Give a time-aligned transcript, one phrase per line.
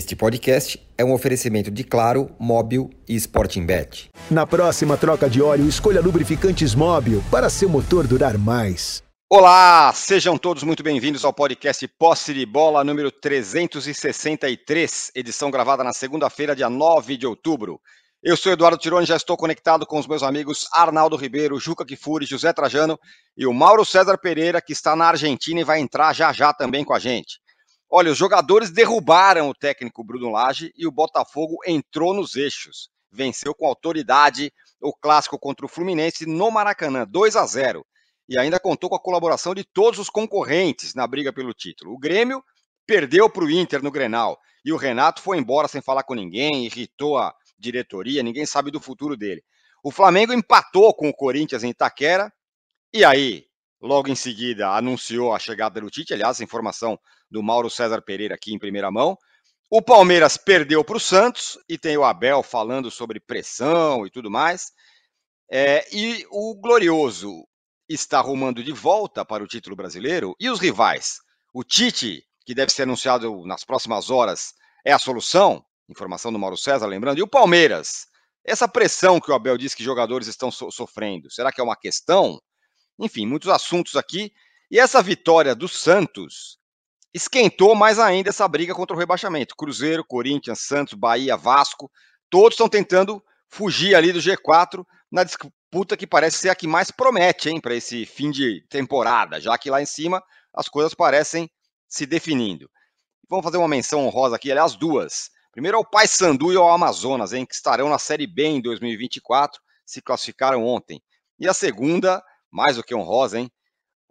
[0.00, 4.08] Este podcast é um oferecimento de Claro, Móbil e Sporting Bet.
[4.30, 9.02] Na próxima troca de óleo, escolha lubrificantes Móbil para seu motor durar mais.
[9.30, 15.92] Olá, sejam todos muito bem-vindos ao podcast Posse de Bola número 363, edição gravada na
[15.92, 17.78] segunda-feira, dia 9 de outubro.
[18.22, 22.24] Eu sou Eduardo Tironi, já estou conectado com os meus amigos Arnaldo Ribeiro, Juca Kifuri,
[22.24, 22.98] José Trajano
[23.36, 26.86] e o Mauro César Pereira, que está na Argentina e vai entrar já já também
[26.86, 27.39] com a gente.
[27.92, 32.88] Olha, os jogadores derrubaram o técnico Bruno Lage e o Botafogo entrou nos eixos.
[33.10, 37.84] Venceu com autoridade o clássico contra o Fluminense no Maracanã, 2 a 0.
[38.28, 41.92] E ainda contou com a colaboração de todos os concorrentes na briga pelo título.
[41.92, 42.44] O Grêmio
[42.86, 46.66] perdeu para o Inter no Grenal e o Renato foi embora sem falar com ninguém,
[46.66, 49.42] irritou a diretoria, ninguém sabe do futuro dele.
[49.82, 52.32] O Flamengo empatou com o Corinthians em Itaquera
[52.92, 53.49] e aí
[53.80, 56.98] logo em seguida anunciou a chegada do Tite, aliás, informação
[57.30, 59.16] do Mauro César Pereira aqui em primeira mão.
[59.70, 64.30] O Palmeiras perdeu para o Santos e tem o Abel falando sobre pressão e tudo
[64.30, 64.72] mais.
[65.50, 67.46] É, e o Glorioso
[67.88, 70.34] está arrumando de volta para o título brasileiro.
[70.40, 71.18] E os rivais?
[71.52, 75.64] O Tite, que deve ser anunciado nas próximas horas, é a solução.
[75.88, 77.18] Informação do Mauro César, lembrando.
[77.18, 78.06] E o Palmeiras?
[78.44, 81.76] Essa pressão que o Abel diz que jogadores estão so sofrendo, será que é uma
[81.76, 82.40] questão?
[83.00, 84.32] Enfim, muitos assuntos aqui.
[84.70, 86.58] E essa vitória do Santos
[87.12, 89.56] esquentou mais ainda essa briga contra o rebaixamento.
[89.56, 91.90] Cruzeiro, Corinthians, Santos, Bahia, Vasco,
[92.28, 96.90] todos estão tentando fugir ali do G4 na disputa que parece ser a que mais
[96.90, 100.22] promete, hein, para esse fim de temporada, já que lá em cima
[100.54, 101.50] as coisas parecem
[101.88, 102.70] se definindo.
[103.28, 105.30] Vamos fazer uma menção honrosa aqui, aliás, duas.
[105.52, 110.00] Primeiro ao Paysandu e ao Amazonas, hein, que estarão na Série B em 2024, se
[110.00, 111.02] classificaram ontem.
[111.38, 113.50] E a segunda mais do que honrosa, hein?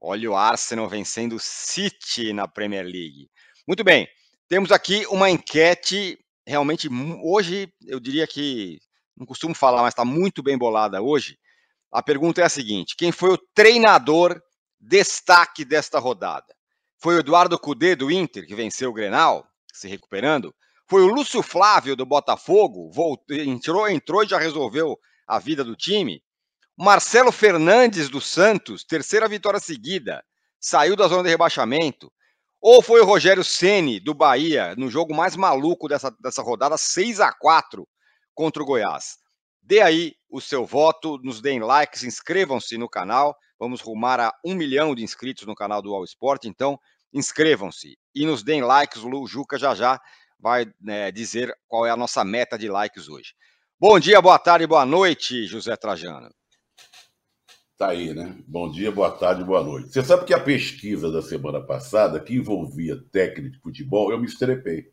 [0.02, 3.30] Olha o Arsenal vencendo o City na Premier League.
[3.68, 4.08] Muito bem,
[4.48, 6.18] temos aqui uma enquete
[6.50, 6.90] realmente
[7.24, 8.80] hoje, eu diria que
[9.16, 11.38] não costumo falar, mas está muito bem bolada hoje.
[11.92, 14.42] A pergunta é a seguinte: quem foi o treinador
[14.80, 16.56] destaque desta rodada?
[16.98, 20.54] Foi o Eduardo Cudê do Inter, que venceu o Grenal, se recuperando?
[20.88, 24.98] Foi o Lúcio Flávio do Botafogo, voltou, entrou, entrou e já resolveu
[25.28, 26.22] a vida do time?
[26.82, 30.24] Marcelo Fernandes do Santos, terceira vitória seguida,
[30.62, 32.10] saiu da zona de rebaixamento.
[32.62, 37.20] Ou foi o Rogério Ceni do Bahia, no jogo mais maluco dessa, dessa rodada, 6
[37.20, 37.86] a 4
[38.34, 39.18] contra o Goiás.
[39.62, 43.36] Dê aí o seu voto, nos deem likes, inscrevam-se no canal.
[43.60, 46.80] Vamos rumar a um milhão de inscritos no canal do All Sport, então
[47.12, 49.04] inscrevam-se e nos deem likes.
[49.04, 50.00] O Juca já já
[50.40, 53.34] vai né, dizer qual é a nossa meta de likes hoje.
[53.78, 56.39] Bom dia, boa tarde, boa noite, José Trajano.
[57.80, 58.36] Tá aí, né?
[58.46, 59.94] Bom dia, boa tarde, boa noite.
[59.94, 64.26] Você sabe que a pesquisa da semana passada, que envolvia técnico de futebol, eu me
[64.26, 64.90] estrepei.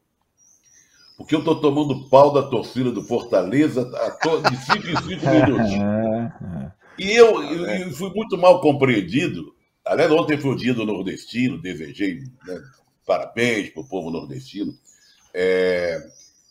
[1.17, 5.73] Porque eu estou tomando pau da torcida do Fortaleza de 5 em 5 minutos.
[6.97, 9.53] E eu, eu, eu, fui muito mal compreendido.
[9.85, 12.63] Aliás, ontem foi o dia do nordestino, desejei né,
[13.05, 14.73] parabéns para o povo nordestino.
[15.35, 16.07] É,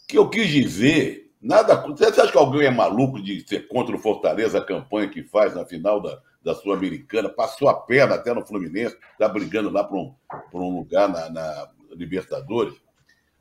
[0.06, 1.76] que eu quis dizer Nada.
[1.76, 5.54] Você acha que alguém é maluco de ser contra o Fortaleza, a campanha que faz
[5.54, 7.30] na final da, da Sul-Americana?
[7.30, 10.16] Passou a perna até no Fluminense, está brigando lá para um,
[10.56, 12.74] um lugar na, na, Libertadores.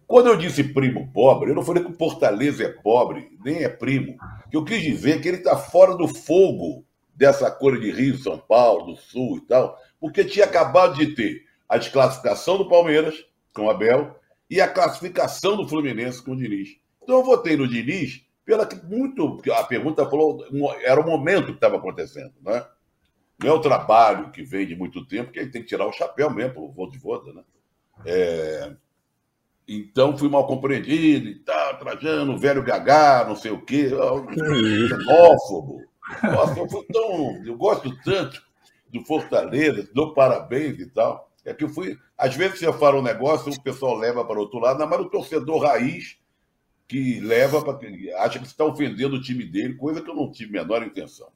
[0.06, 3.70] Quando eu disse primo pobre, eu não falei que o Fortaleza é pobre, nem é
[3.70, 4.18] primo.
[4.52, 6.84] Eu quis dizer é que ele está fora do fogo
[7.14, 11.44] dessa cor de Rio, São Paulo, do Sul e tal, porque tinha acabado de ter
[11.66, 14.14] a desclassificação do Palmeiras com o Abel
[14.50, 16.83] e a classificação do Fluminense com o Diniz.
[17.04, 19.40] Então eu votei no Diniz pela que muito.
[19.52, 20.44] A pergunta falou,
[20.82, 22.66] era o momento que estava acontecendo, né?
[23.38, 25.92] Não é o trabalho que vem de muito tempo, que ele tem que tirar o
[25.92, 27.42] chapéu mesmo, o voto de voto, né?
[28.06, 28.72] É,
[29.66, 33.88] então fui mal compreendido e tal, Trajano, velho gagá, não sei o quê,
[34.88, 35.82] xenófobo.
[36.22, 37.44] Nossa, eu fui tão.
[37.44, 38.42] Eu gosto tanto
[38.92, 41.30] do Fortaleza, dou parabéns e tal.
[41.44, 41.98] É que eu fui.
[42.16, 45.10] Às vezes você fala um negócio, o pessoal leva para o outro lado, mas o
[45.10, 46.18] torcedor raiz
[46.86, 47.78] que leva para.
[48.18, 50.82] acha que você está ofendendo o time dele, coisa que eu não tive a menor
[50.82, 51.28] intenção.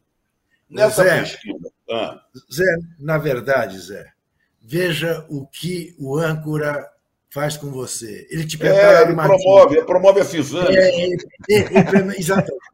[0.68, 1.72] Nessa Zé, pesquisa.
[1.90, 2.20] Ah.
[2.52, 4.12] Zé, na verdade, Zé,
[4.60, 6.86] veja o que o âncora
[7.30, 8.26] faz com você.
[8.30, 9.00] Ele te prepara.
[9.00, 10.76] É, ele promove, ele promove a Cisane.
[10.76, 11.16] É, ele,
[11.48, 11.68] ele,
[12.18, 12.68] exatamente.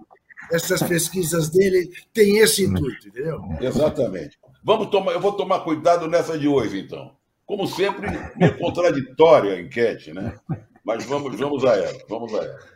[0.53, 3.41] Essas pesquisas dele têm esse intuito, entendeu?
[3.61, 4.39] Exatamente.
[4.63, 7.17] Vamos tomar, eu vou tomar cuidado nessa de hoje, então.
[7.47, 10.35] Como sempre, meio contraditória a enquete, né?
[10.85, 12.75] Mas vamos, vamos a ela, vamos a ela.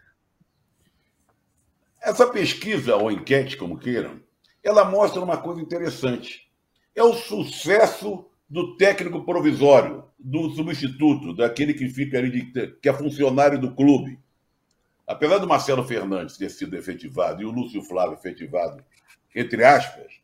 [2.00, 4.20] Essa pesquisa, ou enquete, como queiram,
[4.62, 6.50] ela mostra uma coisa interessante.
[6.94, 12.92] É o sucesso do técnico provisório, do substituto, daquele que fica ali, de, que é
[12.92, 14.18] funcionário do clube.
[15.06, 18.82] Apesar do Marcelo Fernandes ter sido efetivado e o Lúcio Flávio efetivado,
[19.34, 20.17] entre aspas,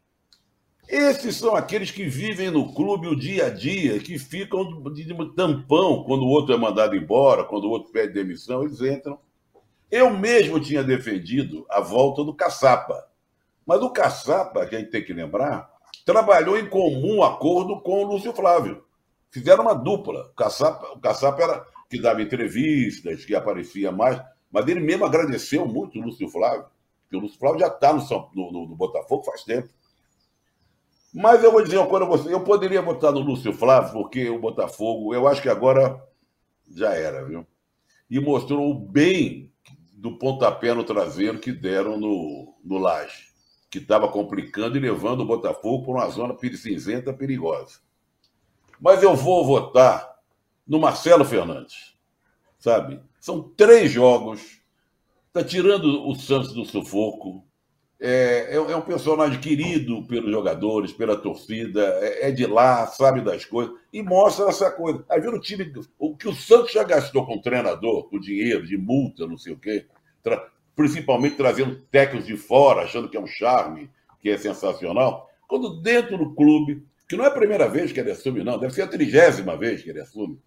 [0.89, 6.05] esses são aqueles que vivem no clube o dia a dia, que ficam de tampão
[6.05, 9.19] quando o outro é mandado embora, quando o outro pede demissão, eles entram.
[9.91, 13.09] Eu mesmo tinha defendido a volta do Caçapa.
[13.67, 15.71] Mas o Caçapa, que a gente tem que lembrar,
[16.05, 18.85] trabalhou em comum acordo com o Lúcio Flávio.
[19.31, 20.27] Fizeram uma dupla.
[20.33, 24.21] O Caçapa, o Caçapa era que dava entrevistas, que aparecia mais,
[24.51, 26.67] mas ele mesmo agradeceu muito o Lúcio Flávio,
[27.03, 28.03] porque o Lúcio Flávio já está no,
[28.35, 29.69] no, no, Botafogo faz tempo.
[31.14, 34.28] Mas eu vou dizer uma coisa a você, eu poderia votar no Lúcio Flávio, porque
[34.28, 36.02] o Botafogo, eu acho que agora
[36.69, 37.46] já era, viu?
[38.11, 39.52] E mostrou o bem
[39.93, 43.34] do pontapé no traseiro que deram no, no Laje
[43.75, 47.81] que estava complicando e levando o Botafogo para uma zona cinzenta perigosa.
[48.81, 50.16] Mas eu vou votar
[50.64, 51.93] no Marcelo Fernandes,
[52.56, 53.02] sabe?
[53.19, 54.61] São três jogos,
[55.26, 57.44] está tirando o Santos do sufoco.
[58.06, 63.23] É, é, é, um personagem querido pelos jogadores, pela torcida, é, é, de lá, sabe
[63.23, 65.03] das coisas, e mostra essa coisa.
[65.09, 68.67] Aí viu o time, o que o Santos já gastou com o treinador, com dinheiro,
[68.67, 69.87] de multa, não sei o quê,
[70.77, 73.89] principalmente trazendo técnicos de fora, achando que é um charme,
[74.21, 78.11] que é sensacional, quando dentro do clube, que não é a primeira vez que ele
[78.11, 80.39] assume, não, deve ser a trigésima vez que ele assume,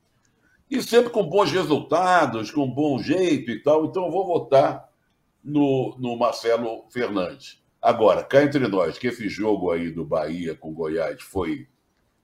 [0.69, 4.86] e sempre com bons resultados, com bom jeito e tal, então eu vou votar
[5.47, 7.63] no, no Marcelo Fernandes.
[7.81, 11.67] Agora, cá entre nós, que esse jogo aí do Bahia com Goiás foi,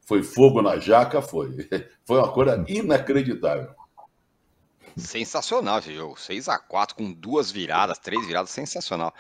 [0.05, 1.69] foi fogo na jaca, foi.
[2.05, 3.73] Foi uma coisa inacreditável.
[4.97, 6.19] Sensacional esse jogo.
[6.19, 9.13] 6 a 4 com duas viradas, três viradas, sensacional.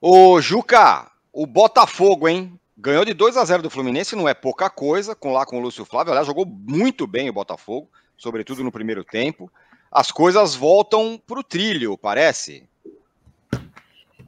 [0.00, 2.58] Ô, Juca, o Botafogo, hein?
[2.76, 5.60] Ganhou de 2 a 0 do Fluminense, não é pouca coisa, com lá com o
[5.60, 6.10] Lúcio Flávio.
[6.10, 9.48] Aliás, jogou muito bem o Botafogo, sobretudo no primeiro tempo.
[9.92, 12.68] As coisas voltam para o trilho, parece.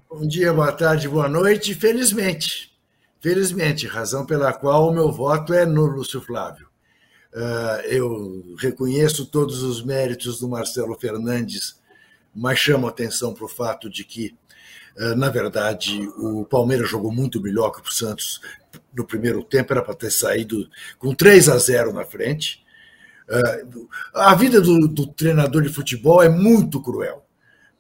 [0.09, 1.75] Bom dia, boa tarde, boa noite.
[1.75, 2.73] Felizmente,
[3.21, 6.69] felizmente, razão pela qual o meu voto é no Lúcio Flávio.
[7.35, 11.83] Ah, eu reconheço todos os méritos do Marcelo Fernandes,
[12.33, 14.33] mas chamo atenção para o fato de que,
[14.97, 18.41] ah, na verdade, o Palmeiras jogou muito melhor que o Santos
[18.97, 20.69] no primeiro tempo, era para ter saído
[21.01, 22.65] com 3 a 0 na frente.
[24.15, 27.27] Ah, a vida do, do treinador de futebol é muito cruel,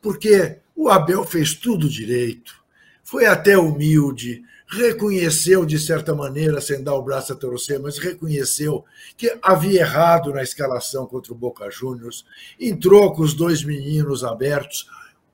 [0.02, 2.54] porque o Abel fez tudo direito,
[3.02, 8.84] foi até humilde, reconheceu, de certa maneira, sem dar o braço a torcer, mas reconheceu
[9.16, 12.26] que havia errado na escalação contra o Boca Juniors,
[12.60, 14.86] entrou com os dois meninos abertos,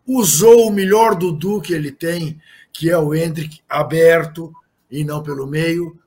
[0.07, 2.41] usou o melhor Dudu que ele tem,
[2.73, 4.53] que é o Hendrick, aberto
[4.91, 5.99] e não pelo meio.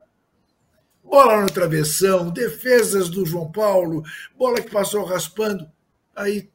[1.04, 4.04] Bola no travessão, defesas do João Paulo,
[4.38, 5.70] bola que passou raspando.
[6.16, 6.50] Aí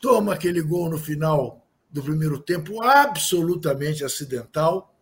[0.00, 4.94] toma aquele gol no final do primeiro tempo, absolutamente acidental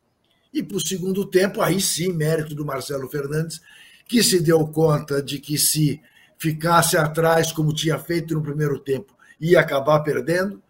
[0.53, 3.61] e para o segundo tempo, aí sim, mérito do Marcelo Fernandes,
[4.09, 6.01] que se deu conta de que se
[6.39, 10.63] ficasse atrás, como tinha feito no primeiro tempo, ia acabar perdendo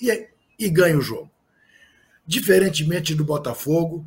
[0.00, 0.28] e,
[0.58, 1.30] e ganha o jogo.
[2.26, 4.04] Diferentemente do Botafogo,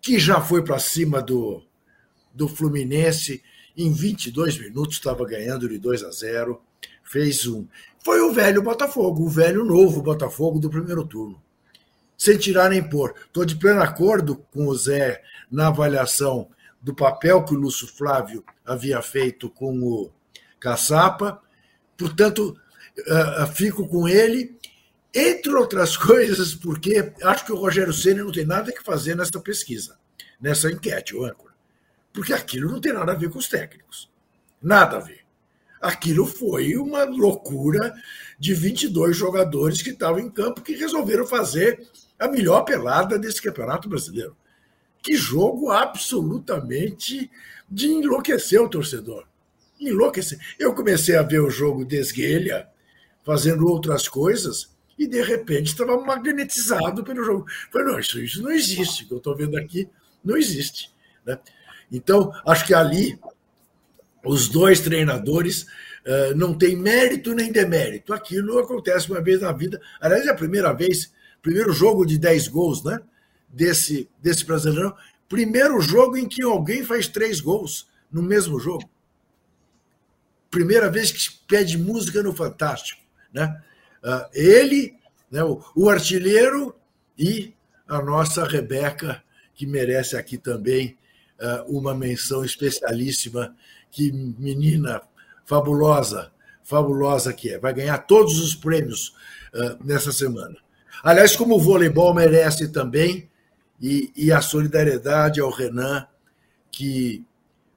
[0.00, 1.62] que já foi para cima do,
[2.32, 3.42] do Fluminense,
[3.76, 6.60] em 22 minutos estava ganhando de 2 a 0,
[7.02, 7.66] fez um.
[8.04, 11.42] Foi o velho Botafogo, o velho novo Botafogo do primeiro turno
[12.16, 13.14] sem tirar nem pôr.
[13.26, 16.48] Estou de pleno acordo com o Zé na avaliação
[16.80, 20.10] do papel que o Lúcio Flávio havia feito com o
[20.60, 21.40] Caçapa,
[21.96, 22.56] portanto,
[22.98, 24.56] uh, fico com ele,
[25.14, 29.38] entre outras coisas, porque acho que o Rogério Senna não tem nada que fazer nessa
[29.40, 29.98] pesquisa,
[30.40, 31.54] nessa enquete, o âncora.
[32.12, 34.10] Porque aquilo não tem nada a ver com os técnicos.
[34.62, 35.23] Nada a ver.
[35.84, 37.94] Aquilo foi uma loucura
[38.38, 41.86] de 22 jogadores que estavam em campo que resolveram fazer
[42.18, 44.34] a melhor pelada desse Campeonato Brasileiro.
[45.02, 47.30] Que jogo absolutamente
[47.68, 49.26] de enlouquecer o torcedor.
[49.78, 50.38] Enlouquecer.
[50.58, 52.66] Eu comecei a ver o jogo desguelha,
[53.22, 57.44] fazendo outras coisas, e de repente estava magnetizado pelo jogo.
[57.70, 59.86] Falei, não, isso, isso não existe, que eu estou vendo aqui,
[60.24, 60.90] não existe.
[61.26, 61.38] Né?
[61.92, 63.18] Então, acho que ali
[64.24, 68.12] os dois treinadores uh, não têm mérito nem demérito.
[68.12, 69.80] Aquilo acontece uma vez na vida.
[70.00, 71.12] Aliás, é a primeira vez
[71.42, 72.98] primeiro jogo de 10 gols, né?
[73.48, 74.96] Desse, desse brasileirão.
[75.28, 78.88] Primeiro jogo em que alguém faz três gols no mesmo jogo.
[80.50, 83.00] Primeira vez que pede música no Fantástico,
[83.32, 83.62] né?
[84.02, 84.94] Uh, ele,
[85.30, 86.74] né, o, o artilheiro
[87.18, 87.54] e
[87.86, 89.22] a nossa Rebeca,
[89.54, 90.96] que merece aqui também
[91.40, 93.54] uh, uma menção especialíssima,
[93.94, 95.00] que menina
[95.46, 96.32] fabulosa,
[96.64, 97.58] fabulosa que é.
[97.58, 99.14] Vai ganhar todos os prêmios
[99.54, 100.56] uh, nessa semana.
[101.02, 103.30] Aliás, como o voleibol merece também,
[103.80, 106.06] e, e a solidariedade ao Renan,
[106.72, 107.24] que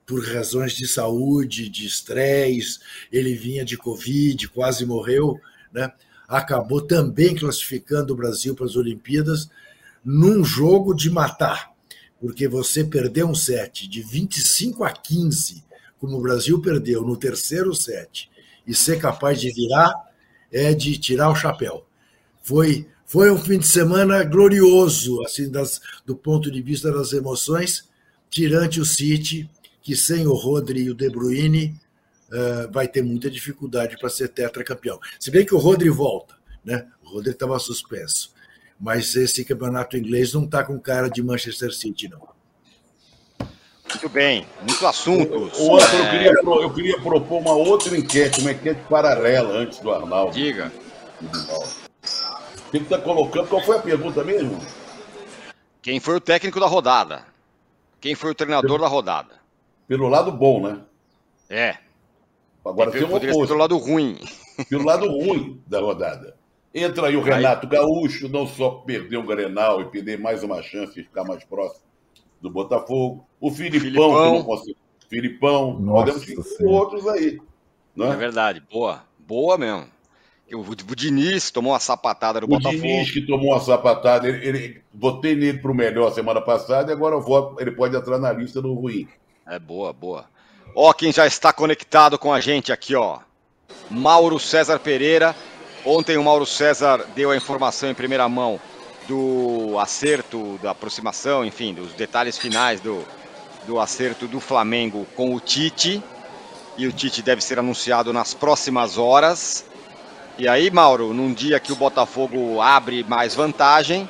[0.05, 2.79] por razões de saúde, de estresse,
[3.11, 5.39] ele vinha de Covid, quase morreu,
[5.71, 5.91] né?
[6.27, 9.49] acabou também classificando o Brasil para as Olimpíadas
[10.03, 11.71] num jogo de matar,
[12.19, 15.66] porque você perdeu um set de 25 a 15,
[15.99, 18.29] como o Brasil perdeu no terceiro set,
[18.65, 19.93] e ser capaz de virar
[20.51, 21.85] é de tirar o chapéu.
[22.41, 27.87] Foi foi um fim de semana glorioso, assim, das, do ponto de vista das emoções,
[28.29, 29.49] tirante o City,
[29.81, 31.79] que sem o Rodri e o De Bruyne
[32.27, 34.99] uh, vai ter muita dificuldade para ser tetracampeão.
[35.17, 36.35] Se bem que o Rodri volta,
[36.65, 36.85] né?
[37.01, 38.33] O Rodri estava suspenso.
[38.77, 42.27] Mas esse campeonato inglês não está com cara de Manchester City, não.
[43.89, 45.49] Muito bem, muito assunto.
[45.59, 45.83] O é...
[45.83, 50.33] eu, queria, eu queria propor uma outra enquete, uma enquete paralela antes do Arnaldo.
[50.33, 50.71] Diga.
[52.71, 53.47] Quem está colocando?
[53.47, 54.59] Qual foi a pergunta mesmo?
[55.81, 57.25] Quem foi o técnico da rodada?
[58.01, 59.35] Quem foi o treinador pelo, da rodada?
[59.87, 60.81] Pelo lado bom, né?
[61.49, 61.77] É.
[62.63, 63.47] Agora tem, tem um oposto.
[63.47, 64.19] Pelo lado ruim.
[64.69, 66.35] Pelo lado ruim da rodada.
[66.75, 67.71] Entra aí o Renato aí...
[67.71, 71.86] Gaúcho, não só perdeu o Grenal e perder mais uma chance de ficar mais próximo
[72.41, 73.27] do Botafogo.
[73.39, 74.31] O Filipão, Filipão.
[74.31, 74.75] que não conseguiu.
[75.09, 77.39] Filipão, Nossa podemos ter outros aí.
[77.95, 78.13] Não é?
[78.13, 79.03] é verdade, boa.
[79.19, 79.87] Boa mesmo.
[80.53, 82.77] O, o Diniz tomou uma sapatada do o Botafogo.
[82.77, 86.91] O Diniz que tomou uma sapatada, ele, ele votei nele para o melhor semana passada
[86.91, 89.07] e agora eu voto, ele pode entrar na lista do ruim.
[89.45, 90.25] É boa, boa.
[90.75, 93.19] Ó, quem já está conectado com a gente aqui, ó.
[93.89, 95.35] Mauro César Pereira.
[95.85, 98.59] Ontem o Mauro César deu a informação em primeira mão
[99.07, 103.03] do acerto, da aproximação, enfim, dos detalhes finais do,
[103.65, 106.03] do acerto do Flamengo com o Tite.
[106.77, 109.65] E o Tite deve ser anunciado nas próximas horas.
[110.37, 114.07] E aí, Mauro, num dia que o Botafogo abre mais vantagem,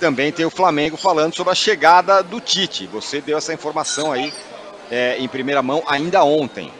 [0.00, 2.86] também tem o Flamengo falando sobre a chegada do Tite.
[2.86, 4.32] Você deu essa informação aí
[4.90, 6.72] é, em primeira mão ainda ontem.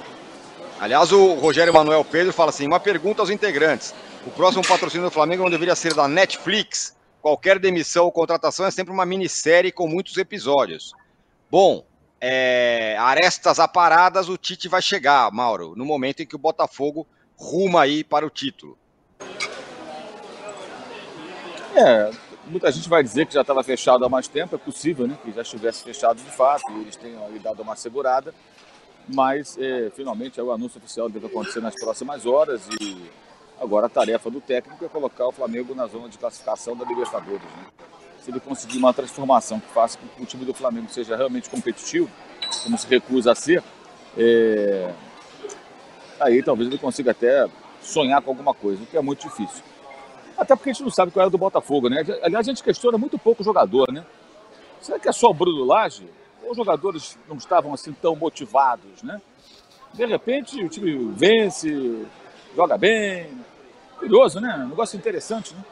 [0.81, 3.95] Aliás, o Rogério Manuel Pedro fala assim: uma pergunta aos integrantes.
[4.27, 6.98] O próximo patrocínio do Flamengo não deveria ser da Netflix?
[7.21, 10.93] Qualquer demissão ou contratação é sempre uma minissérie com muitos episódios.
[11.51, 11.85] Bom,
[12.21, 17.07] é, arestas aparadas, o Tite vai chegar, Mauro, no momento em que o Botafogo
[17.37, 18.77] ruma aí para o título.
[21.75, 22.11] É,
[22.47, 25.17] muita gente vai dizer que já estava fechado há mais tempo, é possível, né?
[25.23, 28.35] Que já estivesse fechado de fato e eles tenham ali dado uma segurada.
[29.09, 33.11] Mas, é, finalmente, o anúncio oficial deve acontecer nas próximas horas e
[33.61, 37.43] agora a tarefa do técnico é colocar o Flamengo na zona de classificação da Libertadores,
[37.43, 37.67] né?
[38.21, 41.49] Se ele conseguir uma transformação que faça com que o time do Flamengo seja realmente
[41.49, 42.11] competitivo,
[42.63, 43.63] como se recusa a ser,
[44.17, 44.93] é...
[46.21, 47.49] aí talvez ele consiga até
[47.81, 49.63] sonhar com alguma coisa, o que é muito difícil.
[50.37, 52.05] Até porque a gente não sabe qual era do Botafogo, né?
[52.23, 54.05] Aliás, a gente questiona muito pouco o jogador, né?
[54.81, 56.09] Será que é só o Bruno Lage?
[56.45, 59.21] Ou os jogadores não estavam assim tão motivados, né?
[59.95, 62.07] De repente o time vence,
[62.55, 63.31] joga bem.
[63.99, 64.63] Curioso, né?
[64.65, 65.65] Um negócio interessante, né?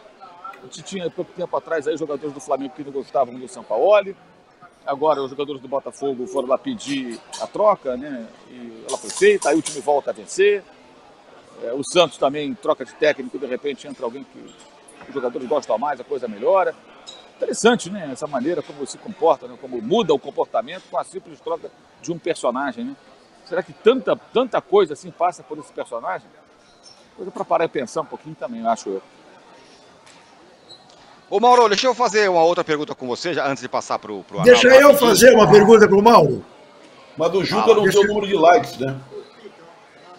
[0.59, 3.62] A gente tinha pouco tempo atrás aí jogadores do Flamengo que não gostavam do São
[3.62, 4.16] Paulo.
[4.85, 8.26] Agora os jogadores do Botafogo foram lá pedir a troca, né?
[8.49, 10.62] E ela foi feita, aí o time volta a vencer.
[11.62, 14.38] É, o Santos também troca de técnico, de repente entra alguém que
[15.09, 16.75] os jogadores gostam mais, a coisa melhora.
[17.37, 18.11] Interessante, né?
[18.12, 19.56] Essa maneira como se comporta, né?
[19.61, 22.97] como muda o comportamento com a simples troca de um personagem, né?
[23.45, 26.28] Será que tanta, tanta coisa assim passa por esse personagem?
[27.16, 29.02] Coisa para parar e pensar um pouquinho também, acho eu.
[31.28, 34.12] Ô Mauro, deixa eu fazer uma outra pergunta com você, já, antes de passar para
[34.12, 36.44] o Deixa eu fazer uma pergunta para o Mauro.
[37.16, 38.96] Mas do Juca ah, não tem o número de likes, né?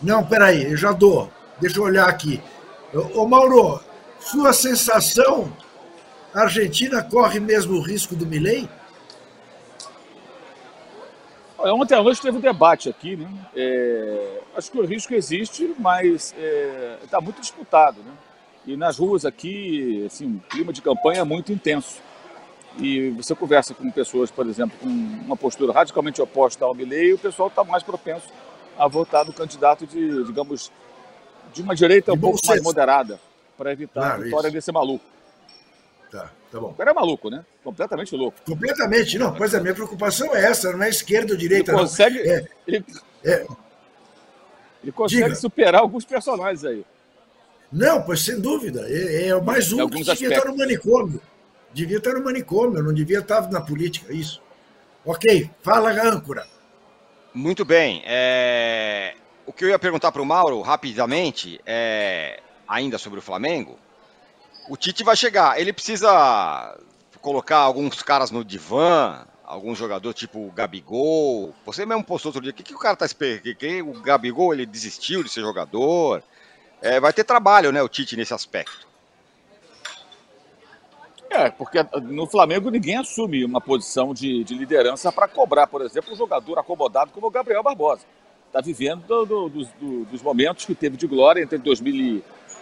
[0.02, 1.32] Não, peraí, eu já dou.
[1.62, 2.42] Deixa eu olhar aqui.
[3.14, 3.80] Ô, Mauro,
[4.20, 5.52] sua sensação,
[6.34, 8.68] a Argentina corre mesmo o risco do Milley?
[11.60, 13.28] Ontem à noite teve um debate aqui, né?
[13.56, 18.12] É, acho que o risco existe, mas está é, tá muito disputado, né?
[18.66, 22.02] E nas ruas aqui, assim, o clima de campanha é muito intenso.
[22.78, 27.14] E você conversa com pessoas, por exemplo, com uma postura radicalmente oposta ao Milley, e
[27.14, 28.28] o pessoal está mais propenso
[28.78, 30.72] a votar no candidato de, digamos,
[31.54, 33.20] de uma direita um pouco mais moderada,
[33.58, 34.56] para evitar claro, a vitória isso.
[34.56, 35.04] desse maluco.
[36.12, 36.70] Tá, tá bom.
[36.70, 37.46] O cara é maluco, né?
[37.64, 38.38] Completamente louco.
[38.46, 39.34] Completamente, não.
[39.34, 41.72] Pois a minha preocupação é essa, não é esquerda ou direita.
[41.72, 42.86] Ele consegue, é, ele,
[43.24, 43.48] é,
[44.84, 45.36] ele consegue Diga.
[45.36, 46.86] superar alguns personagens aí.
[47.72, 48.86] Não, pois sem dúvida.
[48.88, 50.38] É, é mais um que devia aspectos.
[50.38, 51.22] estar no manicômio.
[51.74, 54.42] Devia estar no manicômio, não devia estar na política, isso.
[55.06, 56.48] Ok, fala, âncora.
[57.34, 58.02] Muito bem.
[58.06, 59.14] É...
[59.46, 62.40] O que eu ia perguntar para o Mauro, rapidamente, é...
[62.68, 63.78] ainda sobre o Flamengo.
[64.68, 65.60] O Tite vai chegar.
[65.60, 66.78] Ele precisa
[67.22, 71.54] colocar alguns caras no divã, algum jogador tipo o Gabigol.
[71.66, 72.52] Você mesmo postou outro dia.
[72.52, 73.56] O que, que o cara tá esperando?
[73.56, 76.22] Que, o Gabigol ele desistiu de ser jogador?
[76.82, 78.88] É, vai ter trabalho, né, o Tite, nesse aspecto.
[81.30, 86.14] É, porque no Flamengo ninguém assume uma posição de, de liderança para cobrar, por exemplo,
[86.14, 88.06] um jogador acomodado como o Gabriel Barbosa.
[88.48, 91.58] Está vivendo do, do, do, dos momentos que teve de glória entre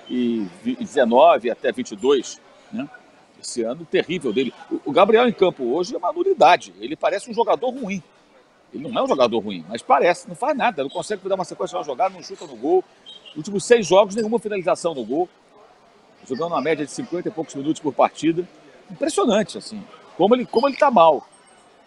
[0.08, 2.40] 2019 até 22,
[2.72, 2.90] né?
[3.42, 4.54] Esse ano terrível dele.
[4.84, 6.74] O Gabriel em campo hoje é uma nulidade.
[6.80, 8.02] Ele parece um jogador ruim.
[8.74, 11.46] Ele não é um jogador ruim, mas parece, não faz nada, não consegue dar uma
[11.46, 12.84] sequência de jogada, não chuta no gol.
[13.28, 15.30] Nos últimos seis jogos, nenhuma finalização no gol
[16.28, 18.48] jogando uma média de 50 e poucos minutos por partida.
[18.90, 19.84] Impressionante, assim,
[20.18, 21.28] como ele como ele está mal.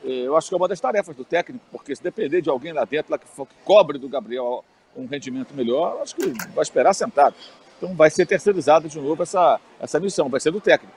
[0.05, 2.73] É, eu acho que é uma das tarefas do técnico, porque se depender de alguém
[2.73, 4.65] lá dentro lá que, que cobre do Gabriel
[4.97, 7.35] um rendimento melhor, acho que vai esperar sentado.
[7.79, 10.95] Então vai ser terceirizado de novo essa, essa missão, vai ser do técnico.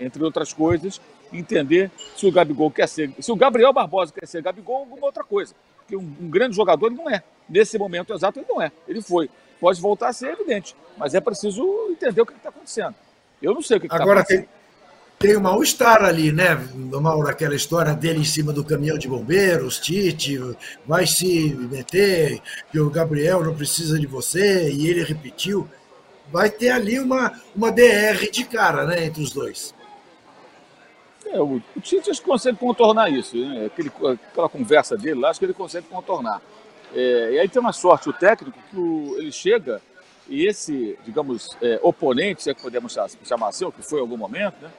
[0.00, 1.00] Entre outras coisas,
[1.32, 3.12] entender se o Gabigol quer ser.
[3.20, 5.54] Se o Gabriel Barbosa quer ser Gabigol, alguma outra coisa.
[5.78, 7.22] Porque um, um grande jogador ele não é.
[7.48, 8.72] Nesse momento exato, ele não é.
[8.88, 9.30] Ele foi.
[9.60, 12.94] Pode voltar a ser evidente, mas é preciso entender o que está acontecendo.
[13.40, 14.18] Eu não sei o que está acontecendo.
[14.18, 14.48] Agora, tem,
[15.18, 17.28] tem um mal-estar ali, né, Mauro?
[17.28, 20.38] Aquela história dele em cima do caminhão de bombeiros, Tite,
[20.86, 22.40] vai se meter,
[22.70, 25.68] que o Gabriel não precisa de você, e ele repetiu.
[26.30, 29.74] Vai ter ali uma, uma DR de cara, né, entre os dois.
[31.26, 33.36] É, o, o Tite acho que consegue contornar isso.
[33.36, 33.66] Né?
[33.66, 33.90] Aquele,
[34.30, 36.40] aquela conversa dele lá, acho que ele consegue contornar.
[36.94, 39.82] É, e aí tem uma sorte o técnico que o, ele chega
[40.28, 44.02] e esse, digamos, é, oponente, se é que podemos chamar assim, ou que foi em
[44.02, 44.70] algum momento, né?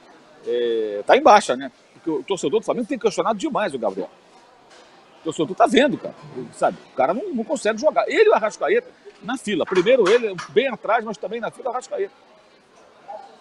[0.46, 1.70] É, em baixa, né?
[1.92, 4.10] Porque o torcedor do Flamengo tem questionado demais o Gabriel.
[5.20, 6.14] O torcedor está vendo, cara.
[6.52, 6.78] Sabe?
[6.92, 8.08] O cara não, não consegue jogar.
[8.08, 8.88] Ele e o Arrascaeta
[9.22, 9.64] na fila.
[9.64, 12.12] Primeiro ele, bem atrás, mas também na fila Arrascaeta.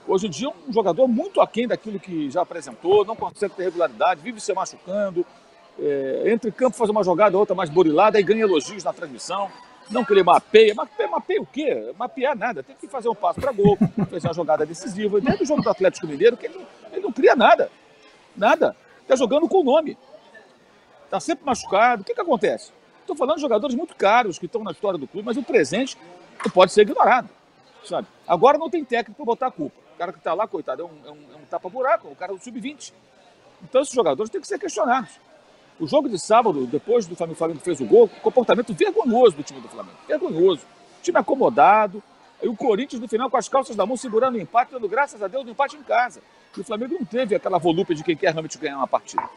[0.07, 4.21] Hoje em dia, um jogador muito aquém daquilo que já apresentou, não consegue ter regularidade,
[4.21, 5.25] vive se machucando,
[5.79, 9.49] é, entre campo faz uma jogada, outra mais burilada, e ganha elogios na transmissão.
[9.89, 11.93] Não que ele mapeia, mapeia, mapeia o quê?
[11.97, 13.77] Mapear nada, tem que fazer um passo para gol,
[14.09, 15.19] fazer uma jogada decisiva.
[15.19, 17.69] Dentro do jogo do Atlético Mineiro, que ele, não, ele não cria nada.
[18.35, 18.75] Nada.
[19.01, 19.97] Está jogando com o nome.
[21.05, 22.01] Está sempre machucado.
[22.01, 22.71] O que, que acontece?
[23.05, 25.95] Estou falando de jogadores muito caros que estão na história do clube, mas o presente
[26.51, 27.29] pode ser ignorado.
[27.83, 28.07] Sabe?
[28.27, 29.75] Agora não tem técnico para botar a culpa.
[29.93, 32.33] O cara que está lá, coitado, é um, é um, é um tapa-buraco, o cara
[32.33, 32.91] do sub-20.
[33.63, 35.19] Então esses jogadores têm que ser questionados.
[35.79, 39.61] O jogo de sábado, depois do Flamengo, Flamengo fez o gol, comportamento vergonhoso do time
[39.61, 39.97] do Flamengo.
[40.07, 40.65] Vergonhoso.
[41.03, 42.01] Time acomodado.
[42.41, 45.21] E o Corinthians, no final, com as calças da mão, segurando o empate, dando graças
[45.21, 46.23] a Deus o empate em casa.
[46.57, 49.29] E o Flamengo não teve aquela volúpia de quem quer realmente ganhar uma partida.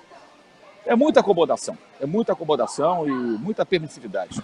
[0.89, 1.77] É muita acomodação.
[2.01, 4.43] É muita acomodação e muita permissividade.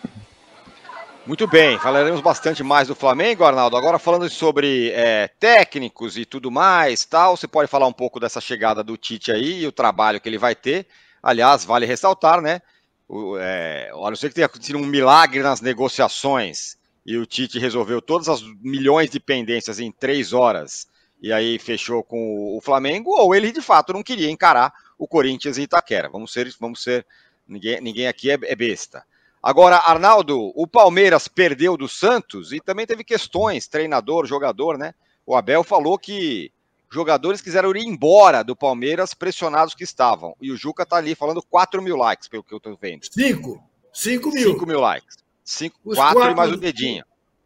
[1.26, 3.78] Muito bem, falaremos bastante mais do Flamengo, Arnaldo.
[3.78, 8.42] Agora falando sobre é, técnicos e tudo mais, tal, você pode falar um pouco dessa
[8.42, 10.86] chegada do Tite aí e o trabalho que ele vai ter.
[11.22, 12.60] Aliás, vale ressaltar, né?
[13.08, 16.76] O, é, a não ser que tenha acontecido um milagre nas negociações
[17.06, 20.86] e o Tite resolveu todas as milhões de pendências em três horas
[21.22, 25.58] e aí fechou com o Flamengo, ou ele de fato não queria encarar o Corinthians
[25.58, 26.08] em Itaquera.
[26.08, 27.06] Vamos ser, vamos ser,
[27.46, 29.04] ninguém, ninguém aqui é, é besta.
[29.42, 34.94] Agora, Arnaldo, o Palmeiras perdeu do Santos e também teve questões, treinador, jogador, né?
[35.26, 36.50] O Abel falou que
[36.90, 40.34] jogadores quiseram ir embora do Palmeiras, pressionados que estavam.
[40.40, 43.04] E o Juca tá ali falando 4 mil likes, pelo que eu tô vendo.
[43.10, 43.62] 5.
[43.92, 44.52] 5 mil.
[44.52, 45.16] 5 mil likes.
[45.44, 47.04] 5, 4 e mais o dedinho.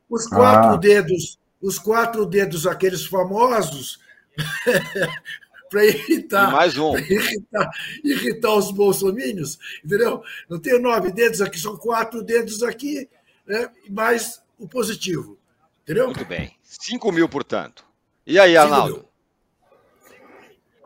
[0.08, 0.76] Os quatro ah.
[0.76, 3.98] dedos, os quatro dedos, aqueles famosos,
[5.68, 6.96] para irritar, e mais um.
[6.98, 7.70] irritar,
[8.04, 10.22] irritar os bolsomínios, entendeu?
[10.48, 13.08] Não tenho nove dedos aqui, são quatro dedos aqui,
[13.46, 13.70] né?
[13.88, 15.38] mais o positivo.
[15.82, 16.06] Entendeu?
[16.06, 16.52] Muito bem.
[16.62, 17.84] 5 mil, portanto.
[18.26, 19.08] E aí, Arnaldo?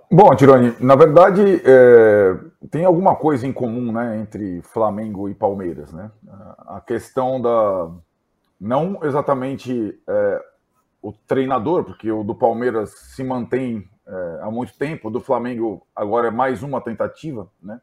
[0.09, 2.39] Bom, Tironi, na verdade é,
[2.71, 5.91] tem alguma coisa em comum né, entre Flamengo e Palmeiras.
[5.93, 6.11] Né?
[6.59, 7.91] A questão da.
[8.61, 10.45] Não exatamente é,
[11.01, 16.29] o treinador, porque o do Palmeiras se mantém é, há muito tempo, do Flamengo agora
[16.29, 17.81] é mais uma tentativa, né?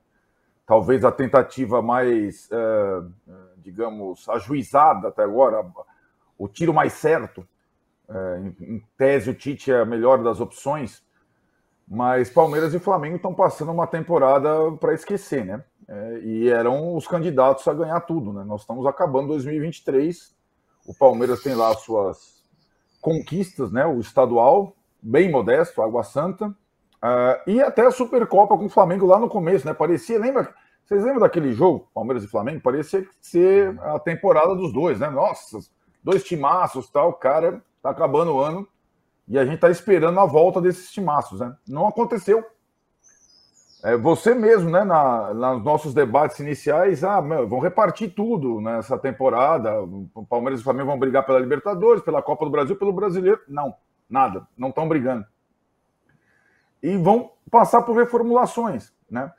[0.66, 3.02] talvez a tentativa mais, é,
[3.58, 5.66] digamos, ajuizada até agora,
[6.38, 7.48] o tiro mais certo.
[8.08, 11.04] É, em tese, o Tite é a melhor das opções
[11.90, 15.64] mas Palmeiras e Flamengo estão passando uma temporada para esquecer, né?
[15.88, 18.44] É, e eram os candidatos a ganhar tudo, né?
[18.44, 20.36] Nós estamos acabando 2023.
[20.86, 22.46] O Palmeiras tem lá as suas
[23.02, 23.88] conquistas, né?
[23.88, 26.48] O estadual, bem modesto, Água Santa.
[26.48, 29.74] Uh, e até a Supercopa com o Flamengo lá no começo, né?
[29.74, 30.54] Parecia, lembra?
[30.86, 32.62] Vocês lembram daquele jogo, Palmeiras e Flamengo?
[32.62, 35.10] Parecia ser a temporada dos dois, né?
[35.10, 35.60] Nossa,
[36.04, 38.68] dois timaços tal, cara, tá acabando o ano
[39.28, 41.56] e a gente tá esperando a volta desses timaços, né?
[41.68, 42.44] Não aconteceu.
[43.84, 48.98] É, você mesmo, né, na, nos nossos debates iniciais, ah, meu, vão repartir tudo nessa
[48.98, 49.82] temporada.
[50.14, 53.40] O Palmeiras e o Flamengo vão brigar pela Libertadores, pela Copa do Brasil, pelo Brasileiro.
[53.48, 53.74] Não,
[54.10, 55.26] nada, não estão brigando.
[56.82, 59.32] E vão passar por reformulações, né?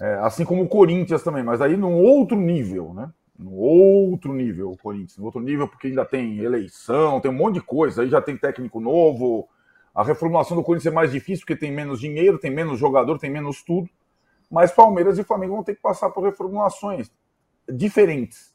[0.00, 3.10] É, assim como o Corinthians também, mas aí num outro nível, né?
[3.38, 7.54] No outro nível, o Corinthians, no outro nível, porque ainda tem eleição, tem um monte
[7.54, 9.48] de coisa, aí já tem técnico novo,
[9.94, 13.30] a reformulação do Corinthians é mais difícil porque tem menos dinheiro, tem menos jogador, tem
[13.30, 13.88] menos tudo.
[14.50, 17.10] Mas Palmeiras e Flamengo vão ter que passar por reformulações
[17.68, 18.54] diferentes.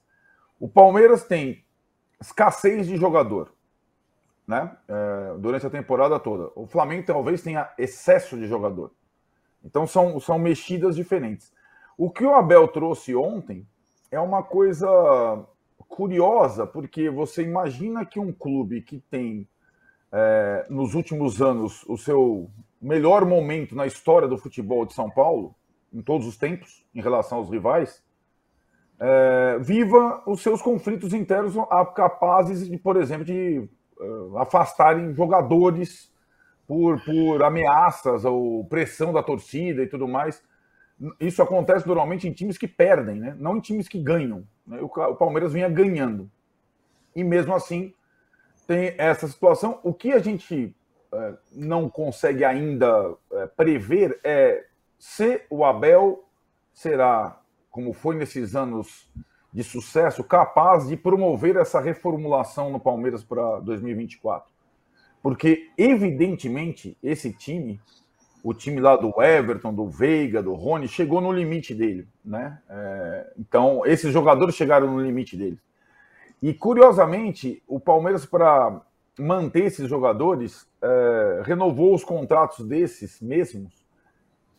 [0.59, 1.63] O Palmeiras tem
[2.19, 3.51] escassez de jogador
[4.47, 4.71] né?
[4.87, 6.49] É, durante a temporada toda.
[6.55, 8.91] O Flamengo talvez tenha excesso de jogador.
[9.63, 11.51] Então são, são mexidas diferentes.
[11.97, 13.67] O que o Abel trouxe ontem
[14.09, 14.87] é uma coisa
[15.87, 19.47] curiosa, porque você imagina que um clube que tem
[20.11, 22.49] é, nos últimos anos o seu
[22.81, 25.55] melhor momento na história do futebol de São Paulo,
[25.91, 28.03] em todos os tempos, em relação aos rivais,
[28.99, 31.55] é, viva os seus conflitos internos
[31.95, 33.67] capazes de, por exemplo, de
[34.37, 36.11] afastarem jogadores
[36.67, 40.43] por, por ameaças ou pressão da torcida e tudo mais.
[41.19, 43.35] Isso acontece normalmente em times que perdem, né?
[43.39, 44.43] não em times que ganham.
[44.65, 44.79] Né?
[44.81, 46.29] O Palmeiras vinha ganhando.
[47.15, 47.93] E mesmo assim,
[48.67, 49.79] tem essa situação.
[49.83, 50.75] O que a gente
[51.11, 54.65] é, não consegue ainda é, prever é
[54.99, 56.25] se o Abel
[56.73, 57.39] será,
[57.71, 59.09] como foi nesses anos
[59.53, 64.51] de sucesso, capaz de promover essa reformulação no Palmeiras para 2024.
[65.21, 67.81] Porque, evidentemente, esse time,
[68.43, 72.07] o time lá do Everton, do Veiga, do Rony, chegou no limite dele.
[72.23, 72.57] Né?
[72.69, 75.59] É, então, esses jogadores chegaram no limite deles.
[76.41, 78.81] E, curiosamente, o Palmeiras, para
[79.17, 83.85] manter esses jogadores, é, renovou os contratos desses mesmos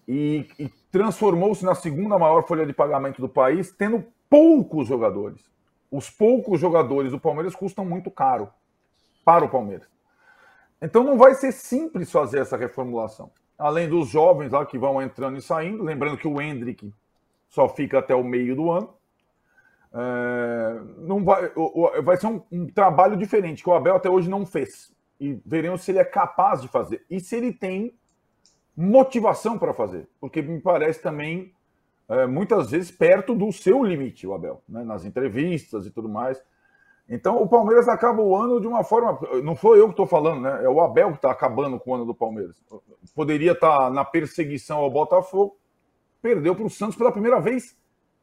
[0.06, 5.48] e, e transformou-se na segunda maior folha de pagamento do país, tendo poucos jogadores.
[5.90, 8.50] Os poucos jogadores do Palmeiras custam muito caro
[9.24, 9.88] para o Palmeiras.
[10.80, 13.30] Então não vai ser simples fazer essa reformulação.
[13.58, 16.92] Além dos jovens lá que vão entrando e saindo, lembrando que o Hendrick
[17.48, 18.94] só fica até o meio do ano.
[19.92, 21.50] É, não vai,
[22.02, 24.94] vai ser um, um, trabalho diferente que o Abel até hoje não fez.
[25.18, 27.04] E veremos se ele é capaz de fazer.
[27.10, 27.98] E se ele tem
[28.76, 30.08] motivação para fazer.
[30.20, 31.52] Porque me parece também,
[32.08, 36.42] é, muitas vezes, perto do seu limite, o Abel, né, nas entrevistas e tudo mais.
[37.08, 39.18] Então, o Palmeiras acaba o ano de uma forma.
[39.42, 40.62] Não foi eu que estou falando, né?
[40.62, 42.62] É o Abel que está acabando com o ano do Palmeiras.
[43.14, 45.56] Poderia estar tá na perseguição ao Botafogo,
[46.20, 47.76] perdeu para o Santos pela primeira vez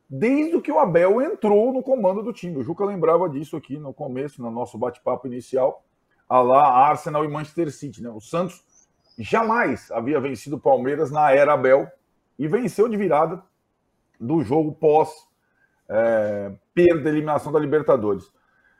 [0.09, 2.57] desde que o Abel entrou no comando do time.
[2.57, 5.83] O Juca lembrava disso aqui no começo, no nosso bate-papo inicial,
[6.29, 8.03] a lá Arsenal e Manchester City.
[8.03, 8.09] Né?
[8.09, 8.63] O Santos
[9.17, 11.87] jamais havia vencido o Palmeiras na era Abel
[12.37, 13.41] e venceu de virada
[14.19, 15.09] do jogo pós
[15.89, 18.31] é, perda eliminação da Libertadores.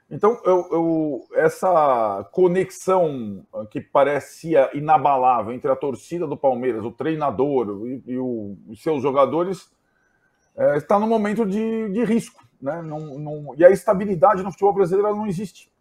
[0.09, 7.87] Então, eu, eu, essa conexão que parecia inabalável entre a torcida do Palmeiras, o treinador
[7.87, 9.67] e, e os seus jogadores
[10.55, 12.45] é, está no momento de, de risco.
[12.61, 12.81] Né?
[12.83, 15.71] Não, não, e a estabilidade no futebol brasileiro não existe,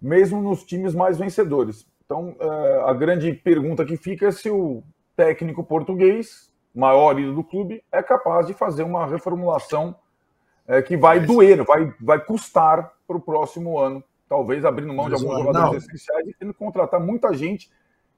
[0.00, 1.84] mesmo nos times mais vencedores.
[2.04, 4.84] Então, é, a grande pergunta que fica é se o
[5.16, 9.94] técnico português, maior ídolo do clube, é capaz de fazer uma reformulação
[10.66, 15.14] é, que vai doer, vai, vai custar para o próximo ano, talvez abrindo mão de
[15.14, 15.76] alguns jogadores não.
[15.76, 17.70] essenciais e tendo que contratar muita gente.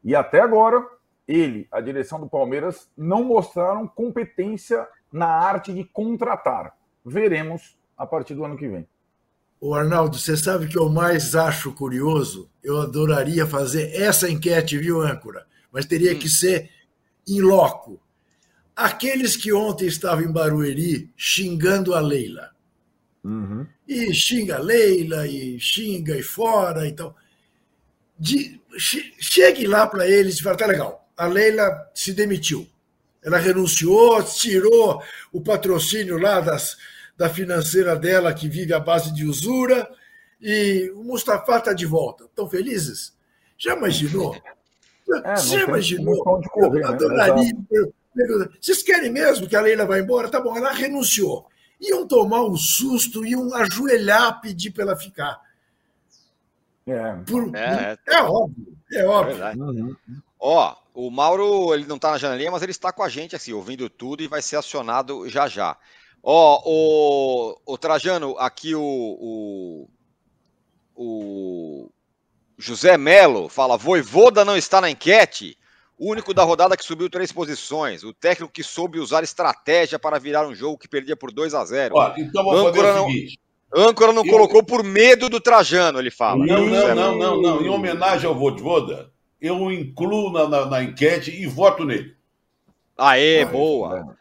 [0.02, 0.86] E até agora,
[1.26, 6.76] ele, a direção do Palmeiras, não mostraram competência na arte de contratar.
[7.04, 8.86] Veremos a partir do ano que vem.
[9.60, 12.50] O Arnaldo, você sabe que eu mais acho curioso?
[12.62, 15.46] Eu adoraria fazer essa enquete, viu, âncora?
[15.72, 16.18] Mas teria hum.
[16.18, 16.70] que ser
[17.26, 17.98] em loco.
[18.76, 22.50] Aqueles que ontem estavam em Barueri xingando a Leila.
[23.24, 23.66] Uhum.
[23.88, 26.86] E xinga a Leila, e xinga e fora.
[26.86, 27.14] Então,
[28.18, 32.68] de, chegue lá para eles e fala: tá legal, a Leila se demitiu.
[33.24, 36.76] Ela renunciou, tirou o patrocínio lá das,
[37.16, 39.88] da financeira dela, que vive à base de usura,
[40.40, 42.24] e o Mustafa está de volta.
[42.24, 43.14] Estão felizes?
[43.58, 44.36] Já imaginou?
[45.24, 46.22] É, Já imaginou?
[46.50, 46.84] Correr, eu né?
[46.86, 47.52] adoraria.
[47.70, 47.88] Né?
[48.60, 50.28] Vocês querem mesmo que a Leila vá embora?
[50.28, 51.46] Tá bom, ela renunciou.
[51.80, 55.40] Iam tomar um susto, iam ajoelhar, pedir para ela ficar.
[56.86, 57.54] É, Por...
[57.54, 59.44] é, é, é óbvio, é óbvio.
[59.44, 59.96] É uhum.
[60.38, 63.52] Ó, o Mauro, ele não está na janelinha, mas ele está com a gente, assim,
[63.52, 65.76] ouvindo tudo e vai ser acionado já já.
[66.22, 69.88] Ó, o, o Trajano, aqui o, o,
[70.96, 71.90] o
[72.58, 75.58] José Melo fala: Voivoda não está na enquete.
[75.98, 78.04] O único da rodada que subiu três posições.
[78.04, 81.64] O técnico que soube usar estratégia para virar um jogo que perdia por 2 a
[81.64, 83.38] 0 Ó, então vamos fazer Âncora o não- seguinte.
[83.74, 86.44] Âncora não Eu- colocou por medo do Trajano, ele fala.
[86.46, 87.62] Não, não, não, não, não.
[87.62, 92.14] Em homenagem ao Voivoda, eu o incluo na, na, na enquete e voto nele.
[92.96, 94.16] Aê, boa.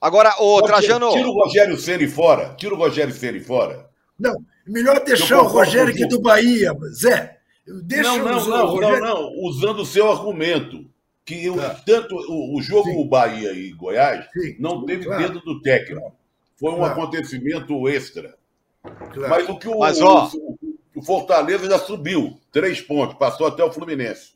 [0.00, 1.10] Agora, ô Pode- Trajano.
[1.12, 2.54] Tira o Rogério Ceni fora.
[2.58, 3.88] Tira o Rogério Ceni fora.
[4.18, 4.34] Não,
[4.66, 7.38] melhor deixar o Rogério aqui do Bahia, Zé.
[7.66, 9.00] Deixa não, não, o não, Rogério.
[9.00, 9.32] não, não.
[9.46, 10.84] Usando o seu argumento.
[11.24, 11.74] Que eu, Tá.
[11.86, 13.08] tanto o, o jogo Sim.
[13.08, 15.22] Bahia e Goiás Sim, não teve claro.
[15.22, 16.12] dedo do técnico.
[16.58, 16.92] Foi um Claro.
[16.92, 18.34] acontecimento extra.
[18.82, 19.28] Claro.
[19.30, 20.30] Mas o que o, Mas, ó.
[20.34, 20.58] o,
[20.96, 22.38] o Fortaleza já subiu.
[22.52, 23.16] Três pontos.
[23.16, 24.34] Passou até o Fluminense.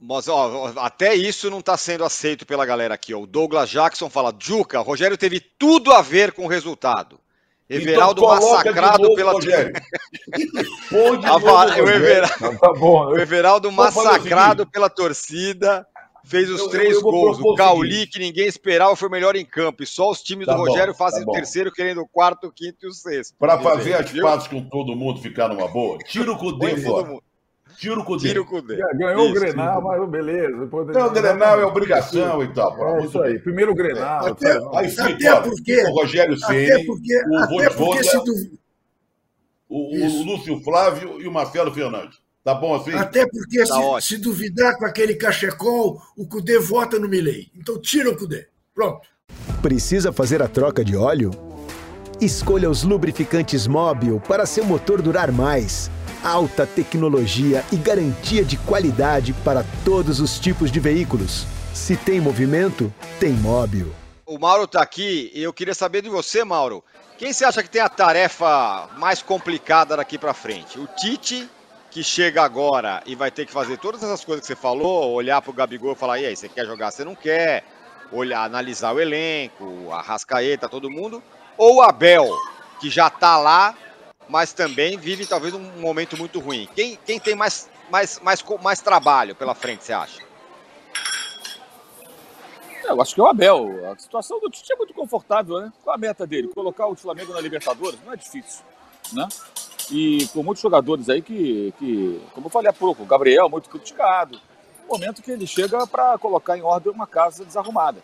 [0.00, 3.14] Mas, ó, até isso não está sendo aceito pela galera aqui.
[3.14, 3.20] Ó.
[3.20, 7.20] O Douglas Jackson fala: Juca, Rogério teve tudo a ver com o resultado.
[7.70, 9.32] Everaldo Então coloca de massacrado novo, pela.
[9.32, 9.72] Rogério.
[10.90, 11.88] Novo, o.
[11.88, 13.06] Everaldo, Então, tá bom.
[13.06, 15.86] o Everaldo massacrado pela torcida.
[16.32, 17.38] Fez os Eu- três eu gols.
[17.38, 19.82] O o Cauli, que ninguém esperava, foi o melhor em campo.
[19.82, 21.32] E só os times Tá do bom, Rogério fazem tá o bom.
[21.32, 23.36] terceiro, querendo o quarto, o quinto e o sexto.
[23.38, 27.18] Para fazer as pazes com todo mundo ficar numa boa, tira o Cudê fora.
[27.76, 28.28] Tira o Cudê.
[28.28, 28.76] Tira o Cudê.
[28.94, 29.34] Ganhou o Isso.
[29.34, 30.56] Grenal, mas beleza.
[30.56, 30.86] Depois...
[30.88, 32.98] Não, o Grenal é obrigação e tal.
[33.00, 33.38] É isso aí.
[33.38, 34.26] Primeiro Grenal.
[34.28, 34.76] Até- sabe?
[34.76, 38.32] Aí sim, Até olha, porque- o Rogério Até Ceni, porque, o até porque Voivoda,
[39.68, 40.24] o, o.
[40.24, 42.21] Lúcio Flávio e o Marcelo Fernandes.
[42.44, 42.92] Tá bom assim?
[42.92, 47.48] Até porque Tá se, se duvidar com aquele cachecol, o Cudê vota no Milei.
[47.54, 48.48] Então tira o Cudê.
[48.74, 49.06] Pronto.
[49.60, 51.30] Precisa fazer a troca de óleo?
[52.20, 55.90] Escolha os lubrificantes Móbil para seu motor durar mais.
[56.22, 61.46] Alta tecnologia e garantia de qualidade para todos os tipos de veículos.
[61.74, 63.92] Se tem movimento, tem Móbil.
[64.26, 66.84] O Mauro tá aqui e eu queria saber de você, Mauro.
[67.18, 70.78] Quem você acha que tem a tarefa mais complicada daqui pra frente?
[70.78, 71.48] O Tite,
[71.92, 75.42] que chega agora e vai ter que fazer todas essas coisas que você falou, olhar
[75.42, 77.64] pro Gabigol e falar, e aí, você quer jogar, você não quer,
[78.10, 81.22] olhar, analisar o elenco, a Rascaeta, todo mundo,
[81.56, 82.30] ou o Abel,
[82.80, 83.76] que já tá lá,
[84.26, 86.66] mas também vive talvez um momento muito ruim.
[86.74, 90.22] Quem, quem tem mais, mais, mais, mais trabalho pela frente, você acha?
[92.84, 93.92] É, Eu acho que é o Abel.
[93.92, 95.70] A situação do Tite é muito confortável, né?
[95.84, 96.48] Qual a meta dele?
[96.48, 98.64] Colocar o Flamengo na Libertadores não é difícil,
[99.12, 99.28] né?
[99.90, 103.68] E com muitos jogadores aí que, que como eu falei há pouco, o Gabriel muito
[103.68, 104.38] criticado.
[104.88, 108.02] Momento que ele chega para colocar em ordem uma casa desarrumada.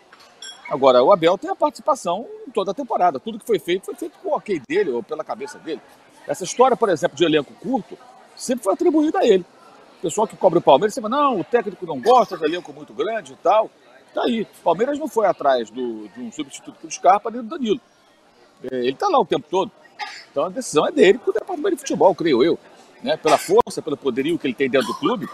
[0.69, 3.19] Agora, o Abel tem a participação toda a temporada.
[3.19, 5.81] Tudo que foi feito foi feito com o ok dele ou pela cabeça dele.
[6.27, 7.97] Essa história, por exemplo, de elenco curto,
[8.35, 9.45] sempre foi atribuída a ele.
[9.97, 12.93] O pessoal que cobre o Palmeiras sempre, não, o técnico não gosta de elenco muito
[12.93, 13.69] grande e tal.
[14.13, 14.43] Tá aí.
[14.43, 17.81] O Palmeiras não foi atrás do, de um substituto para o Scarpa nem do Danilo.
[18.71, 19.71] É, Ele tá lá o tempo todo.
[20.31, 21.17] Então a decisão é dele
[21.49, 22.59] departamento de futebol, creio eu.
[23.03, 23.17] Né?
[23.17, 25.27] Pela força, pelo poderio que ele tem dentro do clube.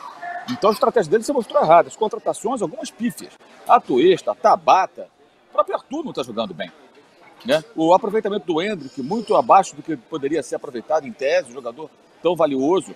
[0.49, 1.87] Então a estratégia dele se mostrou errada.
[1.87, 3.33] As contratações, algumas pífias.
[3.67, 5.07] A Tuesta, a Tabata,
[5.49, 6.71] o próprio Arthur não está jogando bem.
[7.43, 7.63] Né?
[7.75, 11.89] O aproveitamento do Hendrick, muito abaixo do que poderia ser aproveitado em tese, um jogador
[12.21, 12.95] tão valioso,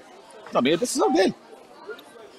[0.51, 1.33] também é decisão dele.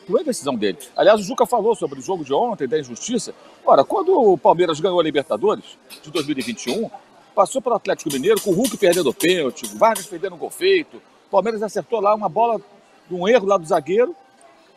[0.09, 0.79] Não é decisão dele.
[0.97, 3.33] Aliás, o Juca falou sobre o jogo de ontem, da injustiça.
[3.65, 6.91] Ora, quando o Palmeiras ganhou a Libertadores de 2021,
[7.35, 10.51] passou pelo Atlético Mineiro com o Hulk perdendo o pênalti, o Vargas perdendo um gol
[10.51, 10.97] feito.
[10.97, 12.61] O Palmeiras acertou lá uma bola,
[13.11, 14.15] um erro lá do zagueiro,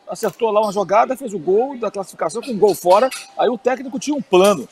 [0.07, 3.09] acertou lá uma jogada, fez o gol da classificação com um gol fora.
[3.37, 4.67] Aí o técnico tinha um plano.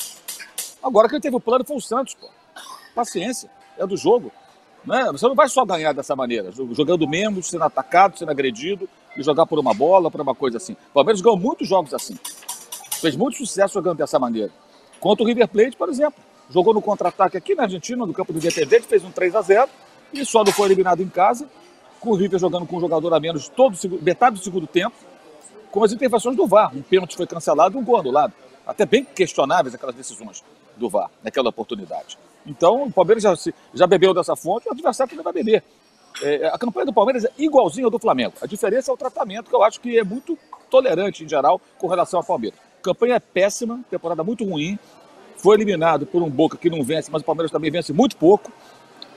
[0.82, 2.30] Agora quem teve o plano foi o Santos, pô.
[2.96, 4.32] Paciência, é do jogo.
[4.86, 5.10] Né?
[5.12, 9.46] Você não vai só ganhar dessa maneira, jogando menos, sendo atacado, sendo agredido e jogar
[9.46, 10.74] por uma bola, por uma coisa assim.
[10.74, 12.18] O Palmeiras ganhou muitos jogos assim.
[13.00, 14.52] Fez muito sucesso jogando dessa maneira.
[15.00, 16.22] Contra o River Plate, por exemplo.
[16.52, 19.70] Jogou no contra-ataque aqui na Argentina, no campo do Independente, fez um 3 a 0
[20.14, 21.48] e só não foi eliminado em casa,
[22.00, 24.96] com o River jogando com um jogador a menos todo, metade do segundo tempo,
[25.72, 26.76] com as intervenções do VAR.
[26.76, 28.34] Um pênalti foi cancelado e um gol anulado.
[28.68, 30.44] Até bem questionáveis aquelas decisões
[30.76, 32.18] do VAR naquela oportunidade.
[32.46, 33.34] Então, o Palmeiras já,
[33.74, 35.64] já bebeu dessa fonte, o adversário também vai beber.
[36.22, 38.34] É, a campanha do Palmeiras é igualzinha ao do Flamengo.
[38.42, 40.38] A diferença é o tratamento, que eu acho que é muito
[40.70, 42.60] tolerante, em geral, com relação ao Palmeiras.
[42.82, 44.78] Campanha é péssima, temporada muito ruim.
[45.42, 48.52] Foi eliminado por um Boca que não vence, mas o Palmeiras também vence muito pouco.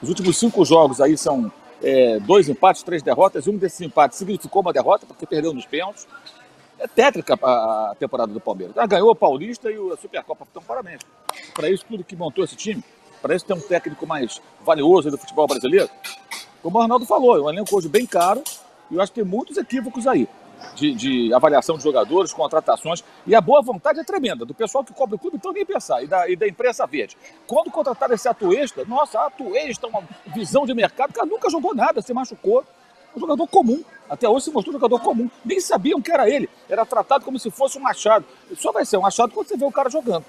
[0.03, 3.47] Os últimos cinco jogos aí são é, dois empates, três derrotas.
[3.47, 6.09] Um desses empates significou uma derrota, porque perdeu nos pênaltis.
[6.79, 8.77] É tétrica a a temporada do Palmeiras.
[8.77, 10.47] Ah, ganhou o Paulista e a Supercopa.
[10.51, 11.03] Então, parabéns.
[11.53, 12.83] Para isso, tudo que montou esse time,
[13.21, 15.91] para isso ter um técnico mais valioso do futebol brasileiro.
[16.63, 18.43] Como o Arnaldo falou, é um elenco hoje bem caro
[18.91, 20.27] e eu acho que tem muitos equívocos aí.
[20.75, 24.93] De, de, avaliação de jogadores, contratações, e a boa vontade é tremenda, do pessoal que
[24.93, 27.17] cobre o clube, então nem pensar, e da, e da imprensa verde.
[27.47, 30.03] Quando contrataram esse atuesta, nossa, atuesta, uma
[30.35, 32.64] visão de mercado, o cara nunca jogou nada, se machucou.
[33.17, 33.83] Um jogador comum.
[34.11, 35.31] Até hoje se mostrou um jogador comum.
[35.45, 36.51] Nem sabiam que era ele.
[36.69, 38.25] Era tratado como se fosse um Machado.
[38.57, 40.25] Só vai ser um Machado quando você vê o cara jogando.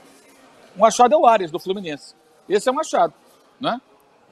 [0.77, 2.13] Um Machado é o Arias, do Fluminense.
[2.47, 3.11] Esse é o Machado.
[3.59, 3.81] Né?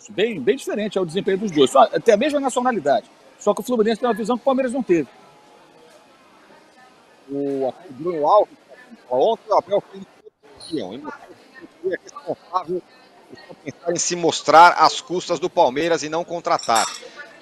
[0.10, 1.71] Bem, bem diferente é o desempenho dos dois.
[1.71, 3.10] Só, tem a mesma nacionalidade.
[3.39, 5.08] Só que o Fluminense tem uma visão que o Palmeiras não teve.
[7.29, 8.57] O Bruno Alves,
[9.09, 10.03] ontem o Abel fez
[11.86, 12.81] é responsável
[13.63, 16.86] pensar em se mostrar às custas do Palmeiras e não contratar.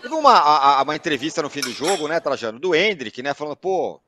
[0.02, 3.56] Teve uma, a, uma entrevista no fim do jogo, né, Trajano, do Hendrick, né, falando,
[3.56, 4.02] pô,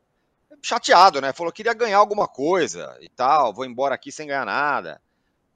[0.61, 4.45] chateado, né, falou que queria ganhar alguma coisa e tal, vou embora aqui sem ganhar
[4.45, 5.01] nada.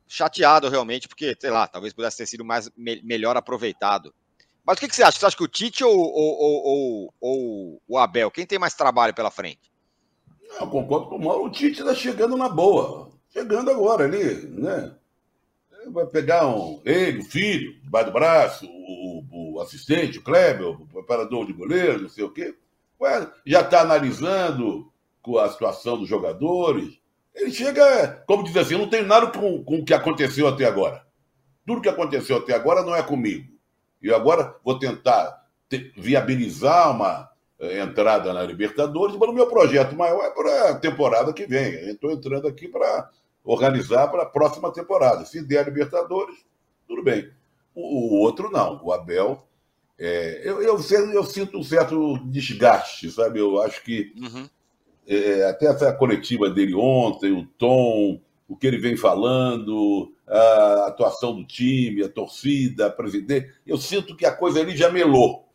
[0.07, 4.13] Chateado realmente, porque, sei lá, talvez pudesse ter sido mais, me, melhor aproveitado.
[4.63, 5.17] Mas o que, que, você acha?
[5.17, 9.13] Você acha que o Tite ou, ou, ou, ou, o Abel, quem tem mais trabalho
[9.13, 9.71] pela frente?
[10.59, 14.95] Eu concordo com o Mauro, o Tite está chegando na boa, chegando agora ali, né?
[15.91, 20.87] Vai pegar um, ele, o filho, debaixo do braço, o, o assistente, o Kleber, o
[20.87, 22.55] preparador de goleiro, não sei o quê.
[22.99, 24.91] Ué, já está analisando
[25.35, 26.97] a situação dos jogadores.
[27.35, 31.05] Ele chega, como diz assim, não tem nada com, com o que aconteceu até agora.
[31.65, 33.51] Tudo que aconteceu até agora não é comigo.
[34.01, 37.29] E agora vou tentar te, viabilizar uma
[37.59, 41.89] entrada na Libertadores, mas o meu projeto maior é para a temporada que vem.
[41.89, 43.09] Estou entrando aqui para
[43.43, 45.25] organizar para a próxima temporada.
[45.25, 46.35] Se der a Libertadores,
[46.87, 47.29] tudo bem.
[47.73, 49.43] O, o outro não, o Abel.
[49.99, 50.79] É, eu, eu,
[51.13, 53.39] eu, sinto um certo desgaste, sabe?
[53.39, 54.47] Eu acho que uhum.
[55.07, 61.35] é, até essa coletiva dele ontem, o tom, o que ele vem falando, a atuação
[61.35, 65.47] do time, a torcida, a presidente, eu sinto que a coisa ali já melou.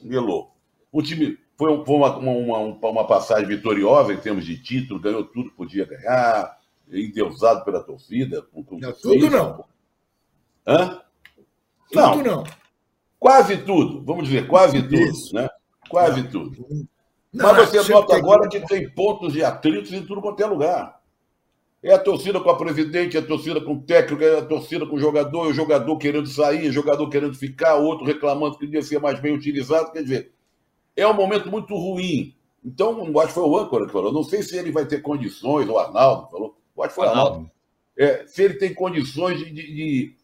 [0.00, 0.54] Melou.
[0.90, 5.50] O time foi, foi uma, uma, uma, passagem vitoriosa em termos de título, ganhou tudo
[5.50, 6.58] que podia ganhar,
[6.90, 8.42] endeusado pela torcida.
[8.52, 9.64] Com, com não, tudo não.
[10.66, 11.00] Hã?
[11.88, 12.24] Tudo não.
[12.24, 12.44] não.
[13.16, 15.32] Quase tudo, vamos dizer, quase tudo, Isso.
[15.36, 15.48] né?
[15.88, 16.30] Quase não.
[16.30, 16.66] tudo.
[17.32, 21.00] Não, Mas você nota agora que tem pontos de atritos em tudo quanto é lugar.
[21.80, 24.84] É a torcida com a presidente, é a torcida com o técnico, é a torcida
[24.84, 28.58] com o jogador, é o jogador querendo sair, é o jogador querendo ficar, outro reclamando
[28.58, 29.92] que devia ser mais bem utilizado.
[29.92, 30.32] Quer dizer,
[30.96, 32.34] é um momento muito ruim.
[32.64, 34.12] Então, acho que foi o âncora que falou.
[34.12, 36.56] Não sei se ele vai ter condições, o Arnaldo falou.
[36.78, 37.50] acho que foi o Arnaldo.
[37.96, 40.16] É, se ele tem condições de, de, de,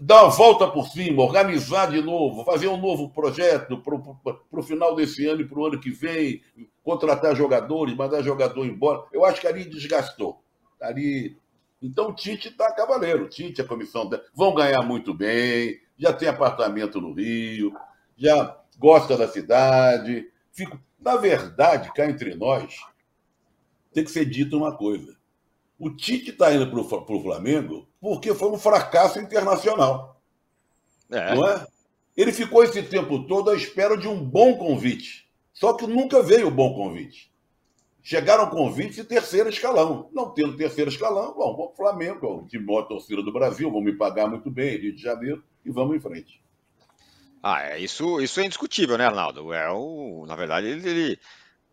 [0.00, 4.94] dar uma volta por cima, organizar de novo, fazer um novo projeto para o final
[4.96, 6.42] desse ano e para o ano que vem,
[6.82, 9.04] contratar jogadores, mandar jogador embora.
[9.12, 10.42] Eu acho que ali desgastou.
[10.80, 11.36] Ali.
[11.80, 13.24] Então o Tite está cavaleiro.
[13.24, 14.08] O Tite, a comissão.
[14.34, 17.72] Vão ganhar muito bem, já tem apartamento no Rio,
[18.16, 20.30] já gosta da cidade.
[20.52, 20.78] Fico...
[21.00, 22.74] Na verdade, cá entre nós,
[23.92, 25.16] tem que ser dito uma coisa.
[25.78, 30.20] O Tite está indo para o Flamengo porque foi um fracasso internacional.
[31.10, 31.34] É.
[31.34, 31.66] Não é?
[32.16, 35.30] Ele ficou esse tempo todo à espera de um bom convite.
[35.52, 37.32] Só que nunca veio o bom convite.
[38.02, 40.08] Chegaram convites de terceiro escalão.
[40.12, 43.70] Não tendo terceiro escalão, bom, vamos para o Flamengo, o time maior torcida do Brasil,
[43.70, 46.42] vão me pagar muito bem, Rio de Janeiro, e vamos em frente.
[47.42, 49.52] Ah, é, isso, isso é indiscutível, né, Arnaldo?
[49.52, 51.18] É o, na verdade, ele, ele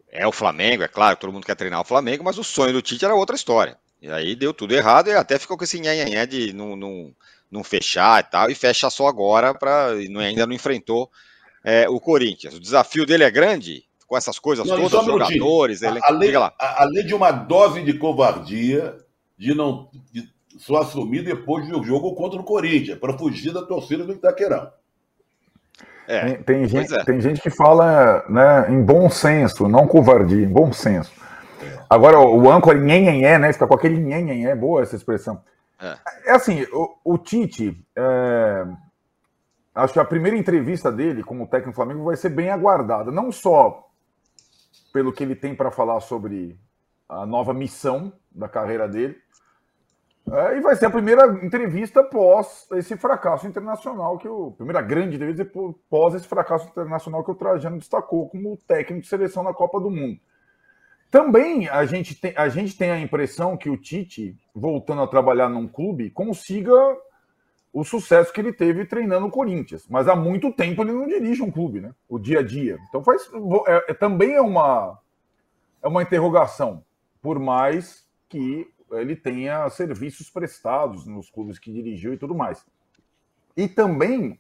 [0.10, 2.82] é o Flamengo, é claro, todo mundo quer treinar o Flamengo, mas o sonho do
[2.82, 3.78] Tite era outra história.
[4.02, 7.14] E aí deu tudo errado e até ficou com esse nhanhanhé de não, não,
[7.50, 11.10] não fechar e tal, e fecha só agora, pra, ainda não enfrentou
[11.64, 12.54] é, o Corinthians.
[12.54, 15.82] O desafio dele é grande, com essas coisas não, todas, jogadores.
[15.82, 16.00] Ele...
[16.04, 18.96] Além, além, de uma dose de covardia,
[19.38, 24.06] de não de só assumir depois do jogo contra o Corinthians, para fugir da torcida
[24.06, 24.72] do Itaquerão.
[26.08, 27.04] É, tem, gente, é.
[27.04, 31.12] tem gente que fala né, em bom senso, não covardia, em bom senso.
[31.62, 31.80] É.
[31.90, 33.52] Agora, o âncora nhenhenhé, né?
[33.52, 35.42] Fica com aquele nhenhenhé, boa essa expressão.
[35.82, 38.66] É, é assim, o, o Tite, é,
[39.74, 43.32] acho que a primeira entrevista dele como técnico do Flamengo vai ser bem aguardada, não
[43.32, 43.90] só
[44.94, 46.58] pelo que ele tem para falar sobre
[47.10, 49.18] a nova missão da carreira dele,
[50.32, 55.16] é, e vai ser a primeira entrevista pós esse fracasso internacional que o primeira grande
[55.16, 55.46] entrevista
[55.90, 59.92] pós esse fracasso internacional que o Trajano destacou como técnico de seleção na Copa do
[59.92, 60.20] Mundo.
[61.12, 65.48] Também a gente tem a, gente tem a impressão que o Tite, voltando a trabalhar
[65.48, 66.74] num clube, consiga
[67.72, 69.86] o sucesso que ele teve treinando o Corinthians.
[69.88, 71.94] Mas há muito tempo ele não dirige um clube, né?
[72.10, 72.80] O dia a dia.
[72.90, 73.30] Então faz,
[73.68, 74.98] é, é, também é uma,
[75.84, 76.84] é uma interrogação,
[77.22, 82.66] por mais que ele tenha serviços prestados nos clubes que dirigiu e tudo mais.
[83.56, 84.40] E também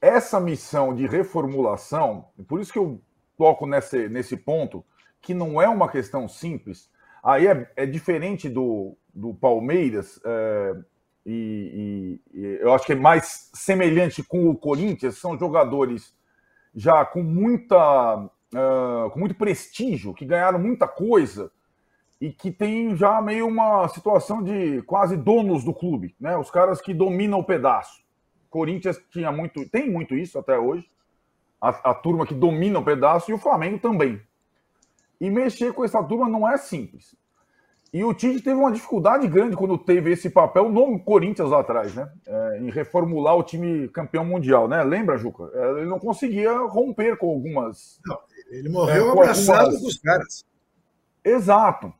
[0.00, 3.00] essa missão de reformulação, por isso que eu
[3.36, 4.84] toco nesse, nesse ponto,
[5.20, 6.90] que não é uma questão simples.
[7.22, 10.76] Aí é, é diferente do, do Palmeiras, é,
[11.26, 16.16] e, e, e, eu acho que é mais semelhante com o Corinthians, são jogadores
[16.74, 21.50] já com muita uh, com muito prestígio, que ganharam muita coisa
[22.20, 26.36] e que tem já meio uma situação de quase donos do clube, né?
[26.36, 28.02] Os caras que dominam o pedaço.
[28.50, 30.88] Corinthians tinha muito, tem muito isso até hoje.
[31.60, 34.20] A, a turma que domina o pedaço e o Flamengo também.
[35.20, 37.16] E mexer com essa turma não é simples.
[37.92, 41.94] E o Tite teve uma dificuldade grande quando teve esse papel no Corinthians lá atrás,
[41.94, 42.10] né?
[42.26, 44.82] É, em reformular o time campeão mundial, né?
[44.82, 45.50] Lembra, Juca?
[45.54, 47.98] É, ele não conseguia romper com algumas.
[48.04, 48.18] Não,
[48.50, 49.80] ele morreu é, abraçado algumas...
[49.80, 50.44] com os caras.
[51.24, 51.92] Exato.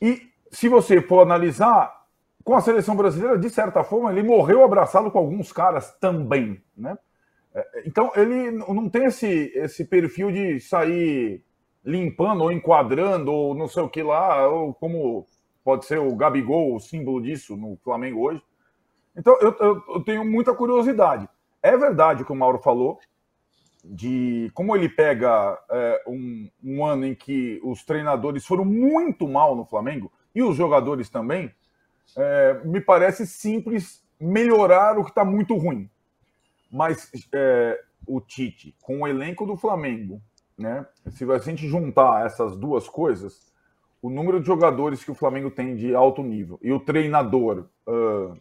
[0.00, 2.00] E se você for analisar,
[2.44, 6.98] com a seleção brasileira, de certa forma, ele morreu abraçado com alguns caras também, né?
[7.54, 11.42] É, então, ele não tem esse, esse perfil de sair
[11.84, 15.26] limpando ou enquadrando ou não sei o que lá, ou como
[15.64, 18.42] pode ser o Gabigol, o símbolo disso no Flamengo hoje.
[19.16, 21.28] Então, eu, eu, eu tenho muita curiosidade.
[21.62, 22.98] É verdade o que o Mauro falou,
[23.84, 29.56] de como ele pega é, um, um, ano em que os treinadores foram muito mal
[29.56, 31.52] no Flamengo e os jogadores também,
[32.16, 35.88] é, me parece simples melhorar o que está muito ruim.
[36.70, 40.20] Mas é, o Tite, com o elenco do Flamengo,
[40.60, 40.86] né?
[41.08, 43.50] Se a gente juntar essas duas coisas,
[44.02, 48.36] o número de jogadores que o Flamengo tem de alto nível e o treinador, uh,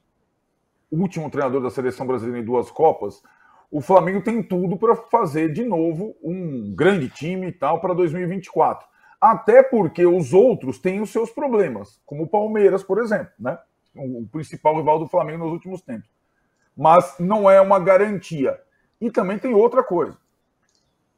[0.91, 3.23] último treinador da seleção brasileira em duas Copas,
[3.71, 8.87] o Flamengo tem tudo para fazer de novo um grande time e tal para 2024.
[9.21, 13.57] Até porque os outros têm os seus problemas, como o Palmeiras, por exemplo, né?
[13.95, 16.09] O principal rival do Flamengo nos últimos tempos.
[16.75, 18.59] Mas não é uma garantia.
[19.01, 20.17] E também tem outra coisa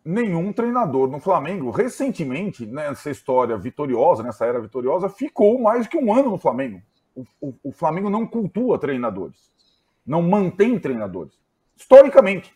[0.04, 6.14] nenhum treinador no Flamengo, recentemente, nessa história vitoriosa, nessa era vitoriosa, ficou mais que um
[6.14, 6.82] ano no Flamengo.
[7.16, 9.52] O, o, o Flamengo não cultua treinadores,
[10.06, 11.40] não mantém treinadores,
[11.82, 12.56] historicamente.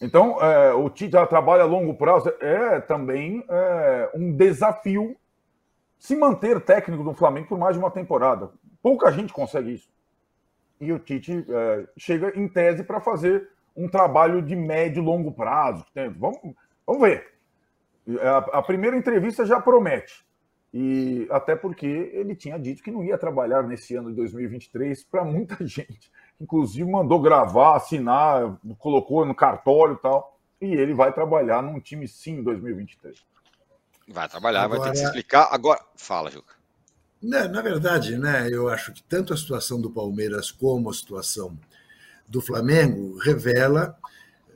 [0.00, 5.16] Então, é, o Tite trabalha a longo prazo, é também é, um desafio
[5.98, 8.50] se manter técnico do Flamengo por mais de uma temporada.
[8.80, 9.88] Pouca gente consegue isso.
[10.80, 15.32] E o Tite é, chega em tese para fazer um trabalho de médio e longo
[15.32, 15.84] prazo.
[16.16, 16.54] Vamos,
[16.86, 17.32] vamos ver.
[18.20, 20.24] A, a, primeira entrevista já promete.
[20.72, 25.24] E até porque ele tinha dito que não ia trabalhar nesse ano de 2023 para
[25.24, 26.10] muita gente.
[26.40, 30.38] Inclusive mandou gravar, assinar, colocou no cartório e tal.
[30.60, 33.16] E ele vai trabalhar num time sim em 2023.
[34.08, 34.80] Vai trabalhar, Agora...
[34.80, 35.48] vai ter que se explicar.
[35.52, 36.54] Agora, fala, Juca.
[37.20, 41.58] Na, na verdade, né, eu acho que tanto a situação do Palmeiras como a situação
[42.28, 43.96] do Flamengo revela,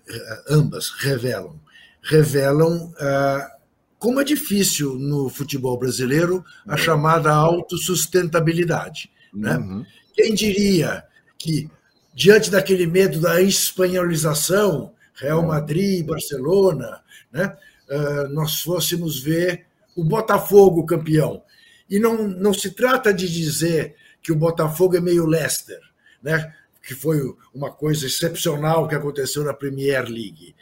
[0.08, 1.58] eh, ambas revelam,
[2.02, 3.56] revelam ah,
[3.98, 9.10] como é difícil no futebol brasileiro a chamada autossustentabilidade.
[9.32, 9.56] Né?
[9.56, 9.86] Uhum.
[10.12, 11.04] Quem diria
[11.42, 11.68] que,
[12.14, 15.48] diante daquele medo da espanholização, Real uhum.
[15.48, 17.56] Madrid, Barcelona, né,
[17.90, 19.66] ah, nós fôssemos ver
[19.96, 21.42] o Botafogo campeão.
[21.90, 25.80] E não, não se trata de dizer que o Botafogo é meio Leicester,
[26.22, 26.54] né?
[26.82, 27.20] que foi
[27.54, 30.54] uma coisa excepcional que aconteceu na Premier League.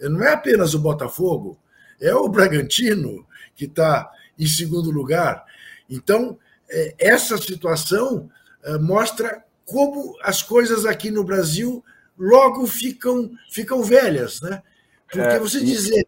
[0.00, 1.58] Não é apenas o Botafogo,
[2.00, 5.44] é o Bragantino que está em segundo lugar.
[5.88, 6.38] Então,
[6.70, 8.30] é, essa situação
[8.62, 11.84] é, mostra como as coisas aqui no Brasil
[12.16, 14.62] logo ficam, ficam velhas, né?
[15.06, 16.06] Porque é, você dizer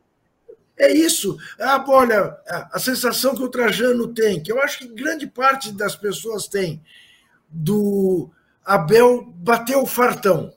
[0.79, 1.37] é isso.
[1.59, 2.37] Ah, olha,
[2.73, 6.81] a sensação que o Trajano tem, que eu acho que grande parte das pessoas tem,
[7.49, 8.31] do
[8.65, 10.55] Abel bateu o fartão.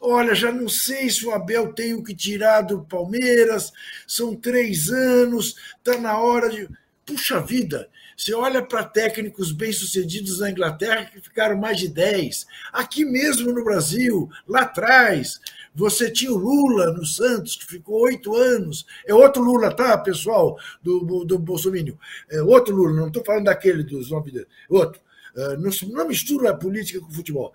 [0.00, 3.72] Olha, já não sei se o Abel tem o que tirar do Palmeiras,
[4.06, 6.68] são três anos, está na hora de.
[7.04, 12.48] Puxa vida, você olha para técnicos bem-sucedidos na Inglaterra que ficaram mais de dez.
[12.72, 15.40] Aqui mesmo no Brasil, lá atrás,
[15.72, 18.84] você tinha o Lula no Santos, que ficou oito anos.
[19.06, 21.96] É outro Lula, tá, pessoal, do, do, Bolsonaro.
[22.28, 25.00] É outro Lula, não estou falando daquele dos nove Outro.
[25.36, 27.54] Ah, não, não mistura a política com o futebol.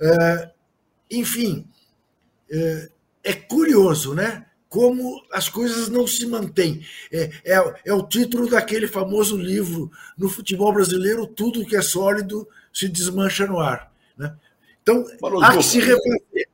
[0.00, 0.50] Uh,
[1.10, 1.68] enfim,
[2.50, 2.92] uh,
[3.22, 4.46] é curioso, né?
[4.68, 6.84] Como as coisas não se mantêm.
[7.10, 12.46] É, é, é, o título daquele famoso livro no futebol brasileiro: tudo que é sólido
[12.72, 13.90] se desmancha no ar.
[14.16, 14.34] Né?
[14.82, 16.48] Então, Mano, há que se refazer.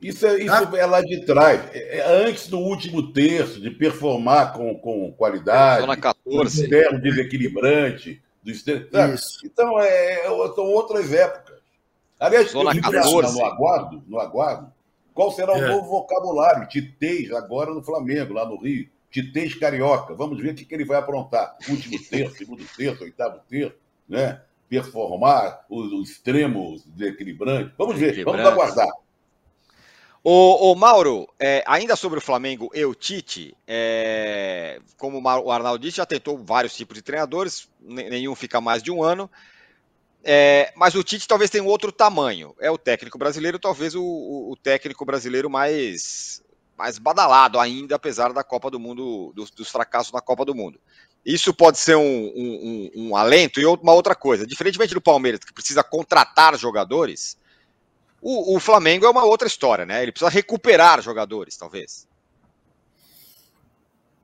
[0.00, 0.78] Isso, é, isso ah.
[0.78, 1.60] é lá de trás.
[1.74, 6.70] É, é antes do último terço, de performar com, com qualidade, Zona 14.
[6.92, 9.40] Um desequilibrante do Isso.
[9.44, 11.58] Então, é, é, são outras épocas.
[12.18, 13.38] Aliás, Zona eu 14.
[13.38, 14.72] no aguardo, no aguardo,
[15.20, 15.68] qual será o é.
[15.68, 16.66] novo vocabulário?
[16.66, 18.88] Titez agora no Flamengo, lá no Rio.
[19.10, 20.14] Titês Carioca.
[20.14, 21.58] Vamos ver o que, que ele vai aprontar.
[21.68, 23.76] Último terço, segundo terço, oitavo terço,
[24.08, 24.40] né?
[24.66, 27.74] Performar o, o extremo desequilibrante.
[27.76, 28.88] Vamos ver, vamos aguardar.
[30.24, 35.80] O, o Mauro, é, ainda sobre o Flamengo e o Tite, é, como o Arnaldo
[35.80, 39.30] disse, já tentou vários tipos de treinadores, nenhum fica mais de um ano.
[40.22, 42.54] É, mas o Tite talvez tenha um outro tamanho.
[42.60, 46.42] É o técnico brasileiro, talvez o, o, técnico brasileiro mais,
[46.76, 50.78] mais badalado ainda, apesar da Copa do Mundo, dos, dos fracassos na Copa do Mundo.
[51.24, 54.46] Isso pode ser um, um, um, um alento e uma outra coisa.
[54.46, 57.38] Diferentemente do Palmeiras, que precisa contratar jogadores,
[58.20, 60.02] o, o, Flamengo é uma outra história, né?
[60.02, 62.06] Ele precisa recuperar jogadores, talvez.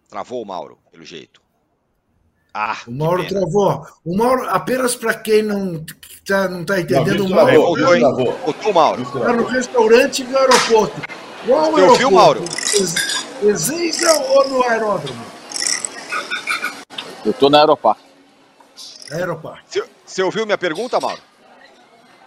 [0.09, 1.46] Travou o Mauro, pelo jeito.
[2.59, 3.87] Ah, o Mauro travou.
[4.03, 5.85] O Mauro, apenas para quem não
[6.23, 7.53] está não tá entendendo, não, o Mauro.
[7.53, 9.03] Voltou, voltou, voltou, Mauro.
[9.03, 11.03] Está no restaurante do aeroporto.
[11.47, 11.91] Qual Você aeroporto?
[11.91, 12.45] ouviu, Mauro?
[13.43, 15.23] Ezeiza ou no aeródromo?
[17.27, 18.01] Eu estou no aeroporto.
[19.13, 19.61] Aeroporto.
[19.67, 21.21] Você, você ouviu minha pergunta, Mauro?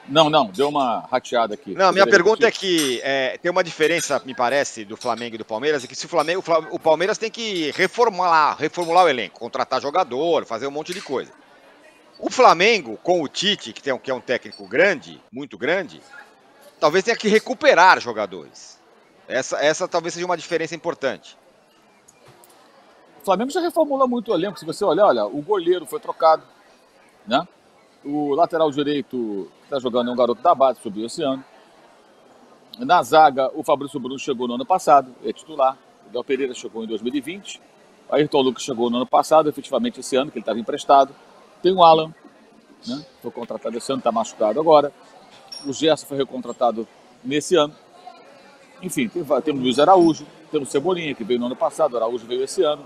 [0.10, 1.74] Não, não, deu uma rateada aqui.
[1.76, 5.46] Não, minha pergunta é que é, tem uma diferença, me parece, do Flamengo e do
[5.46, 9.80] Palmeiras, é que se o Flamengo, o Palmeiras tem que reformular, reformular o elenco, contratar
[9.82, 11.32] jogador, fazer um monte de coisa.
[12.18, 16.02] O Flamengo, com o Tite, que, tem, que é um técnico grande, muito grande,
[16.80, 18.80] talvez tenha que recuperar jogadores.
[19.28, 21.38] Essa, essa talvez seja uma diferença importante.
[23.22, 24.60] O Flamengo já reformula muito o elenco.
[24.60, 26.44] Se você olhar, olha, o goleiro foi trocado,
[27.28, 27.48] né?
[28.04, 31.44] O lateral direito está jogando é um garoto da base, subiu esse ano.
[32.78, 35.78] Na zaga, o Fabrício Bruno chegou no ano passado, é titular.
[36.08, 37.62] O Del Pereira chegou em 2020.
[38.10, 41.14] O Ayrton Lucas chegou no ano passado, efetivamente esse ano, que ele estava emprestado.
[41.62, 42.14] Tem o Alan,
[42.88, 43.06] né?
[43.22, 44.94] Foi contratado esse ano, está machucado agora.
[45.66, 46.88] O Gerson foi recontratado
[47.24, 47.76] nesse ano.
[48.82, 52.26] Enfim, tem, o Luiz Araújo, tem o Cebolinha, que veio no ano passado, o Araújo
[52.26, 52.86] veio esse ano.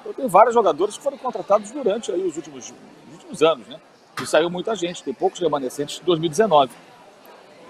[0.00, 2.74] Então tem vários jogadores que foram contratados durante aí, os, últimos,
[3.06, 3.80] os últimos anos, né?
[4.22, 6.72] E saiu muita gente, tem poucos remanescentes de 2019.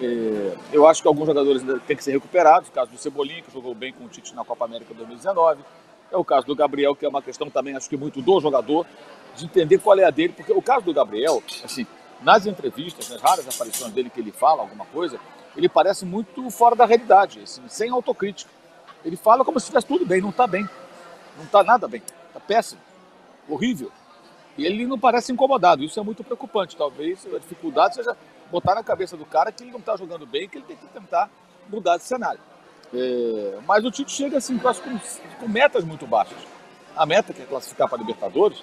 [0.01, 2.69] É, eu acho que alguns jogadores ainda têm que ser recuperados.
[2.69, 5.61] O caso do Cebolinha, que jogou bem com o Tite na Copa América 2019.
[6.11, 8.85] É o caso do Gabriel, que é uma questão também, acho que muito do jogador,
[9.35, 10.33] de entender qual é a dele.
[10.33, 11.85] Porque o caso do Gabriel, assim,
[12.21, 15.19] nas entrevistas, nas raras aparições dele que ele fala alguma coisa,
[15.55, 18.49] ele parece muito fora da realidade, assim, sem autocrítica.
[19.03, 20.67] Ele fala como se estivesse tudo bem, não está bem.
[21.37, 22.01] Não está nada bem.
[22.27, 22.81] Está péssimo.
[23.47, 23.91] Horrível.
[24.59, 25.85] E ele não parece incomodado.
[25.85, 26.75] Isso é muito preocupante.
[26.75, 28.15] Talvez a dificuldade seja
[28.51, 30.85] botar na cabeça do cara que ele não está jogando bem, que ele tem que
[30.87, 31.29] tentar
[31.69, 32.41] mudar de cenário.
[32.93, 34.69] É, mas o Tite chega assim, com,
[35.39, 36.37] com metas muito baixas.
[36.93, 38.61] A meta que é classificar para a Libertadores,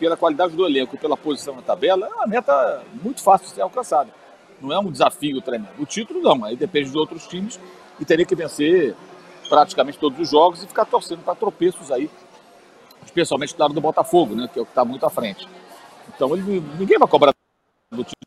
[0.00, 3.62] pela qualidade do elenco pela posição na tabela, é uma meta muito fácil de ser
[3.62, 4.10] alcançada.
[4.60, 5.70] Não é um desafio tremendo.
[5.78, 7.60] O título não, aí depende dos outros times
[8.00, 8.96] e teria que vencer
[9.48, 12.10] praticamente todos os jogos e ficar torcendo para tropeços aí
[13.08, 15.48] especialmente do lado do Botafogo, né, que é o que está muito à frente.
[16.14, 17.34] Então ele, ninguém vai cobrar
[17.90, 18.18] do título.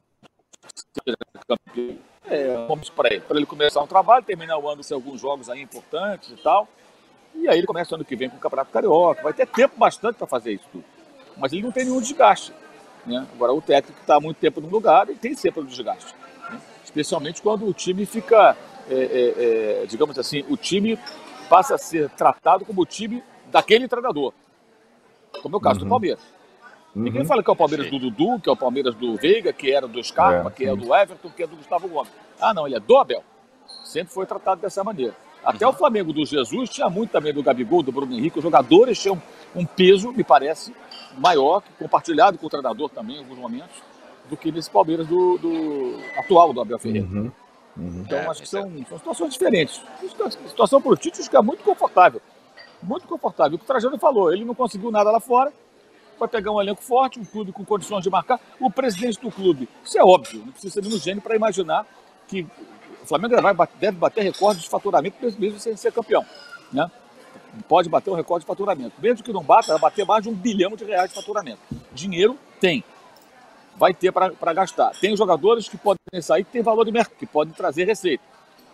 [2.25, 5.49] É, vamos para ele, para ele começar um trabalho, terminar o ano sem alguns jogos
[5.49, 6.67] aí importantes e tal.
[7.35, 9.21] E aí ele começa o ano que vem com o Campeonato Carioca.
[9.23, 10.83] Vai ter tempo bastante para fazer isso tudo.
[11.37, 12.53] Mas ele não tem nenhum desgaste.
[13.05, 13.25] Né?
[13.33, 16.13] Agora, o técnico está há muito tempo no lugar e tem sempre um desgaste.
[16.49, 16.59] Né?
[16.83, 18.55] Especialmente quando o time fica,
[18.89, 20.97] é, é, é, digamos assim, o time
[21.49, 24.33] passa a ser tratado como o time daquele treinador
[25.41, 25.85] como é o caso uhum.
[25.85, 26.21] do Palmeiras.
[26.95, 27.03] Uhum.
[27.03, 27.97] Ninguém fala que é o Palmeiras sim.
[27.97, 30.75] do Dudu, que é o Palmeiras do Veiga, que era do Scarpa, é, que é
[30.75, 32.11] do Everton, que é do Gustavo Gomes.
[32.39, 33.23] Ah, não, ele é do Abel.
[33.83, 35.15] Sempre foi tratado dessa maneira.
[35.43, 35.73] Até uhum.
[35.73, 38.37] o Flamengo do Jesus tinha muito também do Gabigol, do Bruno Henrique.
[38.37, 39.21] Os jogadores tinham
[39.55, 40.73] um peso, me parece,
[41.17, 43.75] maior, compartilhado com o treinador também em alguns momentos,
[44.29, 47.07] do que nesse Palmeiras do, do atual do Abel Ferreira.
[47.07, 47.31] Uhum.
[47.77, 48.03] Uhum.
[48.05, 48.85] Então, é, acho que são, é.
[48.85, 49.81] são situações diferentes.
[50.03, 52.21] A situação para o Tite é muito confortável
[52.81, 53.55] muito confortável.
[53.55, 55.51] O que o Trajano falou, ele não conseguiu nada lá fora,
[56.19, 58.39] vai pegar um elenco forte, um clube com condições de marcar.
[58.59, 61.85] O presidente do clube, isso é óbvio, não precisa ser nenhum gênio para imaginar
[62.27, 62.41] que
[63.03, 63.35] o Flamengo
[63.79, 66.25] deve bater recorde de faturamento mesmo sem ser campeão.
[66.71, 66.89] Né?
[67.67, 68.93] Pode bater um recorde de faturamento.
[69.01, 71.59] Mesmo que não bata, vai bater mais de um bilhão de reais de faturamento.
[71.91, 72.83] Dinheiro tem.
[73.75, 74.91] Vai ter para gastar.
[74.99, 78.23] Tem jogadores que podem sair que tem valor de mercado, que podem trazer receita.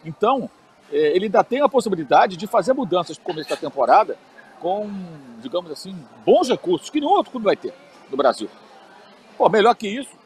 [0.04, 0.50] Então,
[0.92, 4.18] ele ainda tem a possibilidade de fazer mudanças no começo da temporada
[4.60, 4.90] com,
[5.40, 7.74] digamos assim, bons recursos, que nenhum outro clube vai ter
[8.10, 8.50] no Brasil.
[9.38, 10.18] Pô, melhor que isso,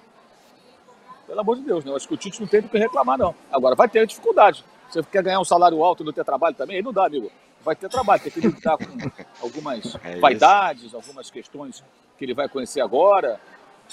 [1.27, 1.91] pelo amor de Deus, né?
[1.91, 3.33] Eu acho que o Tite não tem do que reclamar, não.
[3.51, 4.63] Agora, vai ter dificuldade.
[4.89, 6.77] Você quer ganhar um salário alto e não ter trabalho também?
[6.77, 7.31] Aí não dá, amigo.
[7.63, 8.85] Vai ter trabalho, tem que lidar com
[9.41, 11.83] algumas é vaidades, algumas questões
[12.17, 13.39] que ele vai conhecer agora.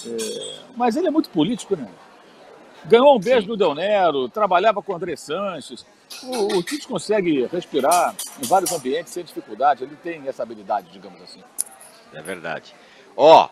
[0.04, 0.54] É...
[0.76, 1.88] Mas ele é muito político, né?
[2.84, 3.46] Ganhou um beijo Sim.
[3.48, 5.84] do Del Nero, trabalhava com o André Sanches.
[6.22, 9.84] O, o Tite consegue respirar em vários ambientes sem dificuldade.
[9.84, 11.42] Ele tem essa habilidade, digamos assim.
[12.14, 12.74] É verdade.
[13.16, 13.48] Ó,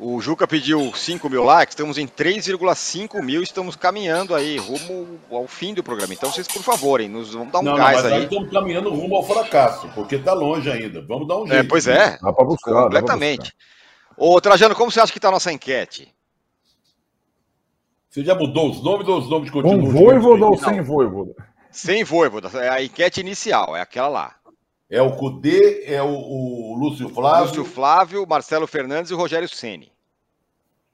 [0.00, 5.46] o Juca pediu 5 mil likes, estamos em 3,5 mil, estamos caminhando aí rumo ao
[5.46, 6.12] fim do programa.
[6.12, 8.24] Então vocês, por favor, hein, nos vamos dar um não, gás não, mas aí.
[8.24, 11.02] estamos caminhando rumo ao fracasso, porque está longe ainda.
[11.02, 11.64] Vamos dar um é, jeito.
[11.66, 12.18] É, pois é.
[12.20, 12.72] Dá para buscar.
[12.72, 13.52] Completamente.
[14.16, 16.12] Ô, Trajano, como você acha que está a nossa enquete?
[18.12, 19.80] Você já mudou os nomes ou os nomes continuam?
[19.80, 21.34] Com Voivoda ou sem Voivoda?
[21.70, 24.36] Sem Voivoda, é a enquete inicial, é aquela lá.
[24.90, 27.46] É o Cudê, é o, o, Lúcio Flávio.
[27.46, 29.90] Lúcio Flávio, Marcelo Fernandes e o Rogério Ceni.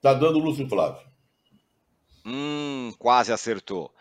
[0.00, 1.00] Tá dando o Lúcio Flávio.
[2.24, 3.92] Hum, quase acertou.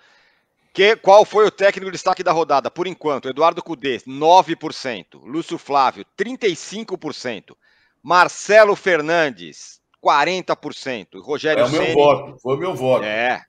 [0.71, 2.69] Que, qual foi o técnico de destaque da rodada?
[2.69, 5.23] Por enquanto, Eduardo Cudê, 9%.
[5.23, 7.57] Lúcio Flávio, 35%.
[8.03, 11.21] Marcelo Fernandes, 40%.
[11.21, 13.03] Rogério É o meu Ceni, voto, foi o meu voto.
[13.03, 13.43] É.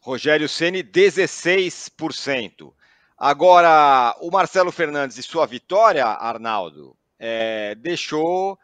[0.00, 2.72] Rogério Ceni 16%.
[3.16, 8.56] Agora, o Marcelo Fernandes e sua vitória, Arnaldo, é, deixou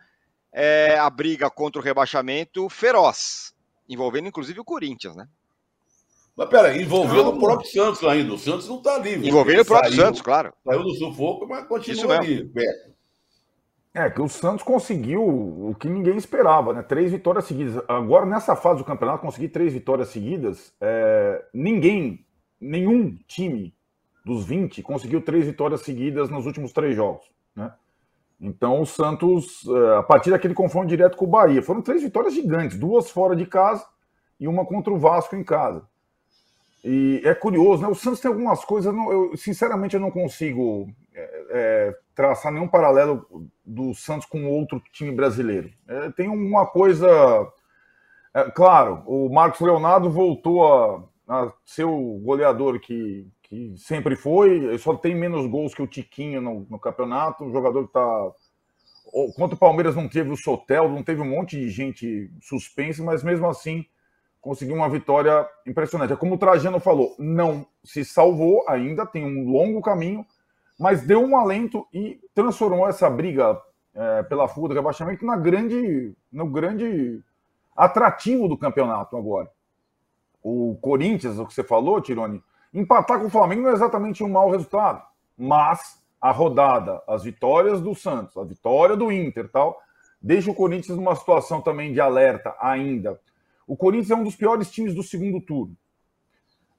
[0.52, 3.52] é, a briga contra o rebaixamento feroz,
[3.88, 5.26] envolvendo inclusive o Corinthians, né?
[6.36, 8.32] Mas pera, envolvendo não, o próprio Santos ainda.
[8.32, 9.28] O Santos não está livre.
[9.28, 10.52] Envolvendo o próprio saiu, Santos, claro.
[10.64, 12.93] Saiu do sufoco, mas continua ali, perto.
[13.94, 16.82] É, que o Santos conseguiu o que ninguém esperava, né?
[16.82, 17.80] Três vitórias seguidas.
[17.86, 21.44] Agora, nessa fase do campeonato, conseguir três vitórias seguidas, é...
[21.54, 22.26] ninguém,
[22.60, 23.72] nenhum time
[24.24, 27.72] dos 20 conseguiu três vitórias seguidas nos últimos três jogos, né?
[28.40, 32.34] Então, o Santos, é, a partir daquele confronto direto com o Bahia, foram três vitórias
[32.34, 33.86] gigantes, duas fora de casa
[34.40, 35.86] e uma contra o Vasco em casa.
[36.82, 37.88] E é curioso, né?
[37.88, 40.88] O Santos tem algumas coisas, eu, sinceramente, eu não consigo
[41.54, 45.70] é, traçar nenhum paralelo do Santos com outro time brasileiro.
[45.86, 47.08] É, tem uma coisa.
[48.34, 54.76] É, claro, o Marcos Leonardo voltou a, a, ser o goleador que, que sempre foi,
[54.78, 57.44] só tem menos gols que o Tiquinho no, no campeonato.
[57.44, 58.32] O jogador que está.
[59.36, 63.22] Contra o Palmeiras não teve o Sotel, não teve um monte de gente suspensa, mas
[63.22, 63.86] mesmo assim
[64.40, 66.12] conseguiu uma vitória impressionante.
[66.12, 70.26] É como o Trajano falou, não se salvou ainda, tem um longo caminho
[70.78, 73.60] mas deu um alento e transformou essa briga
[73.94, 77.22] é, pela fuga do rebaixamento na grande, no grande
[77.76, 79.50] atrativo do campeonato agora.
[80.42, 84.28] O Corinthians, o que você falou, Tironi, empatar com o Flamengo não é exatamente um
[84.28, 85.02] mau resultado,
[85.38, 89.78] mas a rodada, as vitórias do Santos, a vitória do Inter tal,
[90.20, 93.20] deixa o Corinthians numa situação também de alerta ainda.
[93.66, 95.76] O Corinthians é um dos piores times do segundo turno.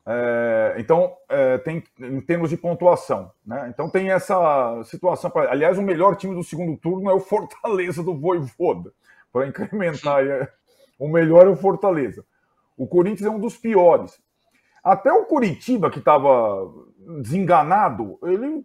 [0.08, 3.32] É, então, é, tem em termos de pontuação.
[3.46, 3.68] Né?
[3.70, 5.32] Então, tem essa situação.
[5.32, 8.94] Pra, aliás, o melhor time do segundo turno é o Fortaleza do Voivoda,
[9.34, 10.26] para incrementar.
[10.26, 10.48] É,
[11.00, 12.24] o melhor é o Fortaleza.
[12.78, 14.20] O Corinthians é um dos piores.
[14.84, 16.72] Até o Curitiba, que estava
[17.22, 18.64] desenganado, ele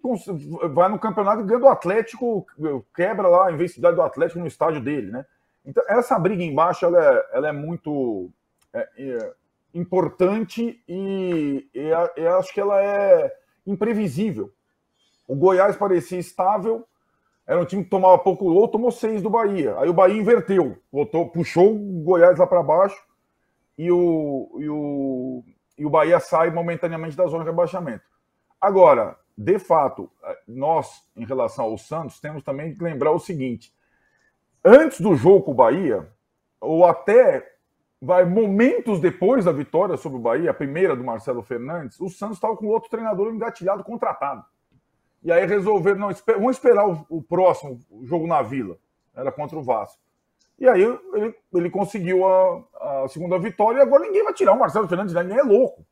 [0.74, 2.46] vai no campeonato ganha do Atlético,
[2.94, 5.10] quebra lá a invencibilidade do Atlético no estádio dele.
[5.10, 5.24] Né?
[5.64, 8.30] Então, essa briga embaixo ela é, ela é muito.
[8.72, 9.32] É, é
[9.74, 13.32] importante e, e, e acho que ela é
[13.66, 14.50] imprevisível.
[15.26, 16.86] O Goiás parecia estável,
[17.46, 19.76] era um time que tomava pouco ou tomou seis do Bahia.
[19.78, 23.00] Aí o Bahia inverteu, botou, puxou o Goiás lá para baixo
[23.76, 25.44] e o, e, o,
[25.78, 28.04] e o Bahia sai momentaneamente da zona de rebaixamento.
[28.60, 30.10] Agora, de fato,
[30.46, 33.72] nós, em relação ao Santos, temos também que lembrar o seguinte:
[34.64, 36.08] antes do jogo com o Bahia,
[36.60, 37.49] ou até
[38.00, 42.38] vai momentos depois da vitória sobre o Bahia, a primeira do Marcelo Fernandes, o Santos
[42.38, 44.44] estava com outro treinador engatilhado, contratado.
[45.22, 48.78] E aí resolveram, não, vamos esperar o, o, próximo jogo na Vila,
[49.14, 50.00] era contra o Vasco.
[50.58, 54.58] E aí ele, ele conseguiu a, a, segunda vitória e agora ninguém vai tirar o
[54.58, 55.84] Marcelo Fernandes, ninguém é louco.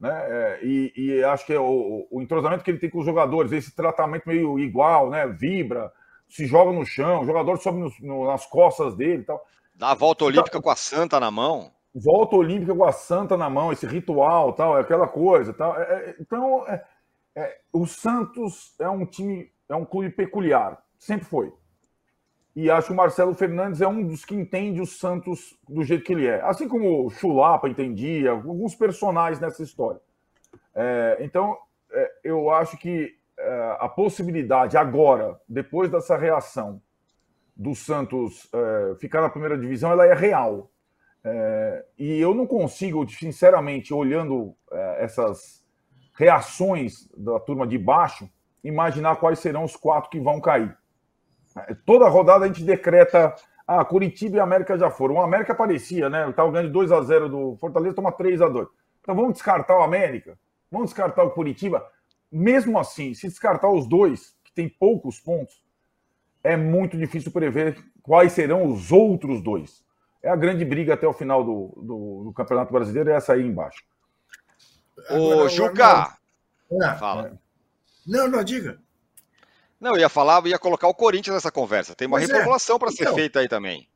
[0.00, 0.10] Né?
[0.10, 3.52] É, e, e, acho que é o, o, entrosamento que ele tem com os jogadores,
[3.52, 5.26] esse tratamento meio igual, né?
[5.26, 5.90] Vibra,
[6.28, 9.42] se joga no chão, o jogador sobe no, no, nas costas dele e tal.
[9.76, 11.70] Dá a volta olímpica com a santa na mão.
[11.94, 15.78] Volta olímpica com a santa na mão, esse ritual, tal, é aquela coisa, tal.
[15.78, 16.82] É, é, então, é,
[17.34, 21.52] é, o Santos é um time, é um clube peculiar, sempre foi.
[22.54, 26.04] E acho que o Marcelo Fernandes é um dos que entende o Santos do jeito
[26.04, 26.40] que ele é.
[26.42, 30.00] Assim como o Chulapa entendia, alguns personagens nessa história.
[30.74, 31.54] É, então,
[31.90, 33.14] é, eu acho que
[33.78, 36.80] a possibilidade agora, depois dessa reação
[37.56, 40.70] do Santos é, ficar na primeira divisão, ela é real.
[41.24, 45.64] É, e eu não consigo, sinceramente, olhando é, essas
[46.14, 48.28] reações da turma de baixo,
[48.62, 50.76] imaginar quais serão os quatro que vão cair.
[51.56, 53.34] É, toda rodada a gente decreta.
[53.66, 55.16] Ah, Curitiba e América já foram.
[55.16, 56.28] O América aparecia, né?
[56.30, 58.68] Estava ganhando 2 a 0 do Fortaleza, toma 3 a 2
[59.00, 60.38] Então vamos descartar o América,
[60.70, 61.84] vamos descartar o Curitiba.
[62.30, 65.65] Mesmo assim, se descartar os dois, que tem poucos pontos,
[66.46, 69.84] é muito difícil prever quais serão os outros dois.
[70.22, 73.42] É a grande briga até o final do, do, do Campeonato Brasileiro, é essa aí
[73.42, 73.82] embaixo.
[75.10, 76.16] Ô, Juca!
[76.70, 76.94] É.
[76.96, 77.38] Fala.
[78.06, 78.78] Não, não, diga.
[79.80, 81.94] Não, eu ia falar, eu ia colocar o Corinthians nessa conversa.
[81.94, 82.32] Tem uma pois é.
[82.32, 82.78] reformulação é.
[82.78, 83.88] para ser então, feita aí também.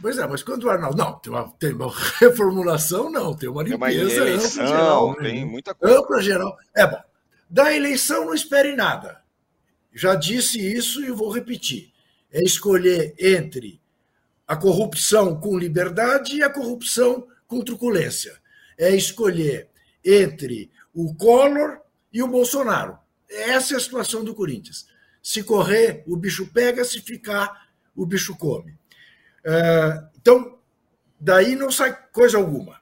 [0.00, 0.96] Pois é, mas quando o Arnaldo.
[0.96, 5.14] Não, tem uma, tem uma reformulação, não, tem uma limpeza tem uma eleição, ampla, geral.
[5.16, 5.98] Tem muita coisa.
[5.98, 6.56] Ampla, geral.
[6.74, 7.02] É bom.
[7.50, 9.21] Da eleição não espere nada.
[9.92, 11.92] Já disse isso e vou repetir.
[12.30, 13.80] É escolher entre
[14.46, 18.40] a corrupção com liberdade e a corrupção com truculência.
[18.78, 19.68] É escolher
[20.04, 21.80] entre o Collor
[22.12, 22.98] e o Bolsonaro.
[23.28, 24.86] Essa é a situação do Corinthians.
[25.22, 28.76] Se correr, o bicho pega, se ficar, o bicho come.
[29.44, 30.58] É, então,
[31.18, 32.80] daí não sai coisa alguma.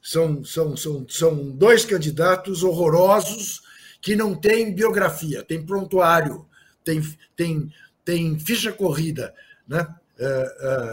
[0.00, 3.62] São, são, são, são dois candidatos horrorosos
[4.00, 6.46] que não têm biografia, tem prontuário,
[6.84, 7.02] tem,
[7.36, 7.72] tem,
[8.04, 9.34] tem ficha corrida,
[9.68, 9.86] né?
[10.18, 10.24] É,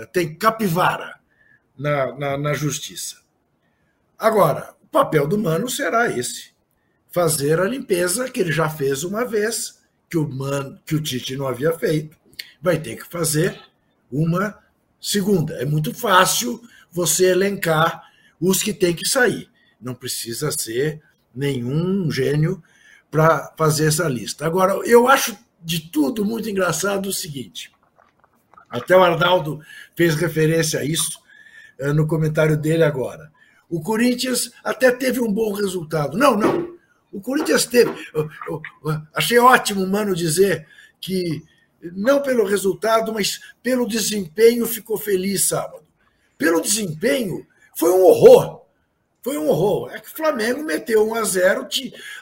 [0.01, 1.20] é, tem capivara
[1.78, 3.18] na, na, na justiça.
[4.18, 6.51] Agora, o papel do Mano será esse:
[7.12, 9.80] fazer a limpeza que ele já fez uma vez,
[10.10, 12.18] que o, Man, que o Tite não havia feito,
[12.62, 13.60] vai ter que fazer
[14.12, 14.58] uma
[14.99, 15.55] segunda.
[15.55, 18.03] É muito fácil você elencar
[18.39, 19.49] os que têm que sair.
[19.80, 21.01] Não precisa ser
[21.36, 22.64] nenhum gênio
[23.10, 24.45] para fazer essa lista.
[24.45, 27.72] Agora, eu acho de tudo muito engraçado o seguinte:
[28.70, 29.62] até o Arnaldo
[29.95, 31.20] fez referência a isso
[31.80, 33.32] eh, no comentário dele agora.
[33.70, 36.18] O Corinthians até teve um bom resultado.
[36.18, 36.78] Não, não.
[37.12, 37.91] O Corinthians teve.
[38.14, 40.68] Eu, eu, eu achei ótimo Mano dizer
[40.99, 41.43] que,
[41.93, 45.86] não pelo resultado, mas pelo desempenho, ficou feliz sábado.
[46.38, 47.45] Pelo desempenho,
[47.76, 48.66] foi um horror.
[49.28, 49.91] Foi um horror.
[49.91, 51.67] É que o Flamengo meteu 1 a 0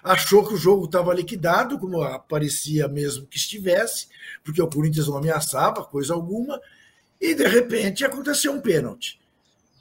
[0.03, 4.07] achou que o jogo estava liquidado, como parecia mesmo que estivesse,
[4.43, 6.59] porque o Corinthians não ameaçava coisa alguma,
[7.21, 9.21] e de repente aconteceu um pênalti.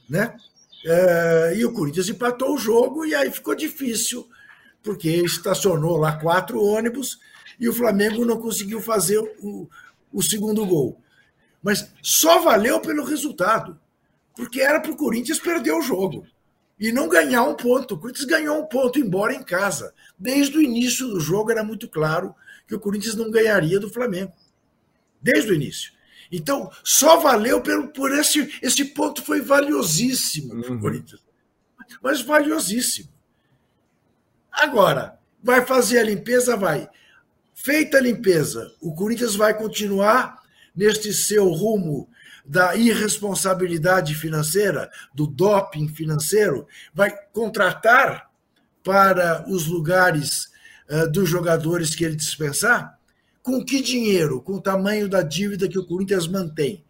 [0.07, 0.37] Né?
[0.85, 4.29] É, e o Corinthians empatou o jogo e aí ficou difícil,
[4.83, 7.19] porque estacionou lá quatro ônibus
[7.59, 9.67] e o Flamengo não conseguiu fazer o,
[10.13, 11.01] o segundo gol.
[11.63, 13.81] Mas só valeu pelo resultado,
[14.37, 16.27] porque era para o Corinthians perder o jogo
[16.85, 17.95] e não ganhar um ponto.
[17.95, 19.95] O Corinthians ganhou um ponto, embora em casa.
[20.19, 22.35] Desde o início do jogo era muito claro
[22.69, 24.35] que o Corinthians não ganharia do Flamengo.
[25.19, 25.93] Desde o início.
[26.31, 30.81] Então, só valeu por, por esse, esse ponto, foi valiosíssimo para o uhum.
[30.81, 31.23] Corinthians.
[32.03, 33.09] Mas valiosíssimo.
[34.53, 36.55] Agora, vai fazer a limpeza?
[36.55, 36.87] Vai.
[37.55, 40.43] Feita a limpeza, o Corinthians vai continuar
[40.77, 42.11] neste seu rumo
[42.45, 48.31] da irresponsabilidade financeira, do doping financeiro, vai contratar
[48.83, 50.51] para os lugares
[50.91, 52.99] uh, dos jogadores que ele dispensar?
[53.43, 54.43] Com que dinheiro?
[54.43, 56.85] Com o tamanho da dívida que o Corinthians mantém.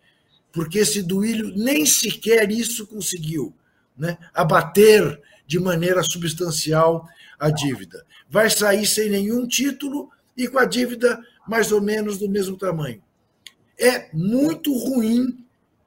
[0.52, 3.54] Porque esse Duílio nem sequer isso conseguiu
[3.96, 4.18] né?
[4.32, 8.04] abater de maneira substancial a dívida.
[8.28, 13.02] Vai sair sem nenhum título e com a dívida mais ou menos do mesmo tamanho.
[13.78, 15.43] É muito ruim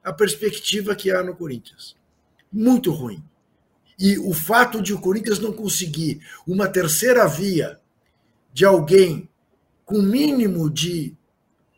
[0.08, 1.94] a perspectiva que há no Corinthians.
[2.50, 3.22] Muito ruim.
[3.98, 7.78] E o fato de o Corinthians não conseguir uma terceira via
[8.50, 9.28] de alguém
[9.84, 11.14] com mínimo de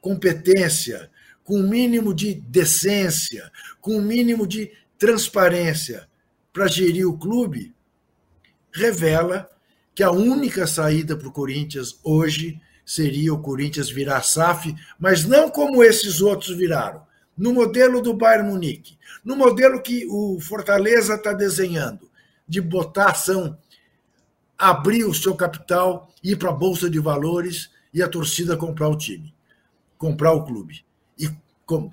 [0.01, 1.11] competência,
[1.43, 3.51] com mínimo de decência,
[3.81, 6.09] com mínimo de transparência
[6.53, 7.75] para gerir o clube,
[8.73, 9.51] revela
[9.93, 15.51] que a única saída para o Corinthians hoje seria o Corinthians virar SAF, mas não
[15.51, 17.10] como esses outros viraram,
[17.41, 22.11] no modelo do Bayern Munique, no modelo que o Fortaleza está desenhando,
[22.47, 23.57] de botar ação,
[24.59, 28.97] abrir o seu capital, ir para a Bolsa de Valores e a torcida comprar o
[28.97, 29.35] time,
[29.97, 30.85] comprar o clube
[31.19, 31.31] e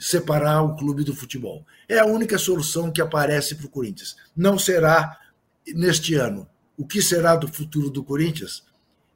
[0.01, 1.65] separar o clube do futebol.
[1.87, 4.17] É a única solução que aparece para o Corinthians.
[4.35, 5.17] Não será
[5.65, 6.45] neste ano.
[6.75, 8.65] O que será do futuro do Corinthians?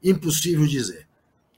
[0.02, 1.06] Impossível dizer.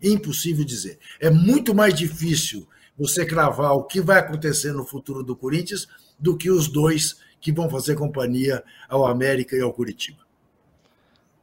[0.02, 0.98] Impossível dizer.
[1.20, 2.68] É muito mais difícil
[2.98, 5.88] você cravar o que vai acontecer no futuro do Corinthians
[6.20, 10.24] do que os dois que vão fazer companhia ao América e ao Curitiba.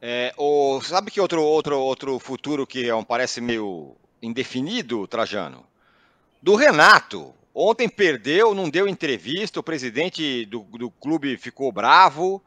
[0.01, 5.65] É, o, sabe que outro, outro, outro futuro que é um, parece meio indefinido, Trajano?
[6.41, 7.33] Do Renato.
[7.53, 12.41] Ontem perdeu, não deu entrevista, o presidente do, do clube ficou bravo,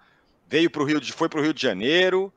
[0.48, 2.32] veio pro Rio de, foi para o Rio de Janeiro.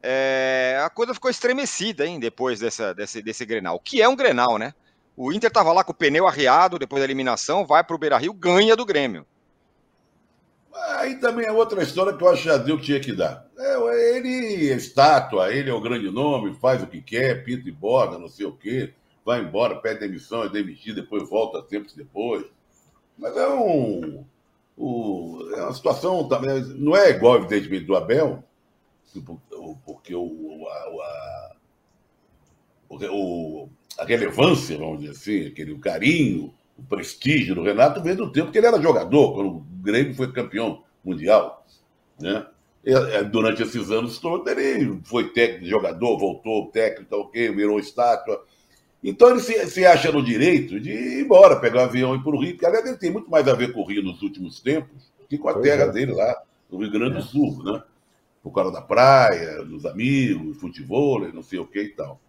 [0.00, 3.80] É, a coisa ficou estremecida, hein, depois dessa, desse, desse Grenal.
[3.80, 4.74] Que é um Grenal, né?
[5.16, 8.18] O Inter estava lá com o pneu arriado depois da eliminação, vai para o Beira
[8.18, 9.24] Rio, ganha do Grêmio.
[10.74, 13.46] Aí também é outra história que eu acho que já deu que tinha que dar.
[13.56, 17.72] É, ele é estátua, ele é o grande nome, faz o que quer, pinta e
[17.72, 18.92] borda, não sei o quê,
[19.24, 22.44] vai embora, pede demissão, é demitido, depois volta tempos depois.
[23.16, 24.24] Mas é um.
[24.76, 26.60] O, é uma situação também.
[26.74, 28.42] Não é igual, evidentemente, do Abel,
[29.84, 31.54] porque o, a,
[33.10, 33.68] o,
[33.98, 38.50] a relevância, vamos dizer assim, aquele, o carinho, o prestígio do Renato vem do tempo
[38.50, 41.64] que ele era jogador, quando o Grêmio foi campeão mundial.
[42.18, 42.46] Né?
[42.84, 47.78] E, é, durante esses anos todos, ele foi técnico, jogador, voltou técnico, tá ok, virou
[47.78, 48.44] estátua.
[49.02, 52.22] Então ele se, se, acha no direito de ir embora, pegar um avião e ir
[52.22, 54.22] para o Rio, porque aliás ele tem muito mais a ver com o Rio nos
[54.22, 55.90] últimos tempos que com a pois terra é.
[55.90, 57.22] dele lá, no Rio Grande do é.
[57.22, 57.82] Sul, né?
[58.42, 62.20] Por causa da praia, dos amigos, futebol, não sei o que e tal.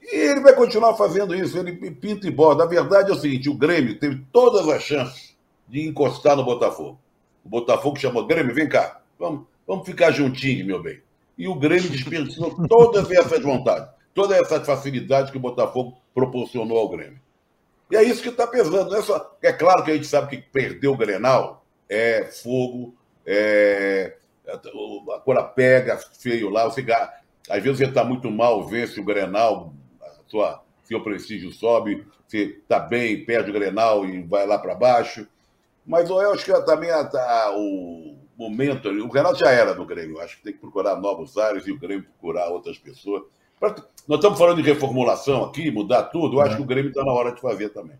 [0.00, 2.64] E ele vai continuar fazendo isso, ele pinta e borda.
[2.64, 5.36] A verdade é o seguinte: o Grêmio teve todas as chances
[5.68, 6.98] de encostar no Botafogo.
[7.44, 11.00] O Botafogo chamou Grêmio, vem cá, vamos, vamos ficar juntinho, meu bem.
[11.36, 16.88] E o Grêmio desperdiçou todas essas vontades, toda essa facilidade que o Botafogo proporcionou ao
[16.88, 17.20] Grêmio.
[17.90, 18.94] E é isso que está pesando.
[18.94, 19.36] É, só...
[19.42, 22.94] é claro que a gente sabe que perder o Grenal é fogo,
[23.24, 24.16] é...
[24.46, 26.84] a cor pega feio lá, você...
[27.48, 29.72] às vezes você está muito mal, vence o Grenal,
[30.28, 30.62] sua...
[30.84, 35.26] seu prestígio sobe, você está bem, perde o Grenal e vai lá para baixo.
[35.84, 40.20] Mas eu acho que também a, a, o momento, o Renato já era do Grêmio,
[40.20, 43.22] acho que tem que procurar novos ares e o Grêmio procurar outras pessoas.
[43.60, 46.36] Nós estamos falando de reformulação aqui, mudar tudo.
[46.36, 47.96] Eu acho que o Grêmio está na hora de fazer também.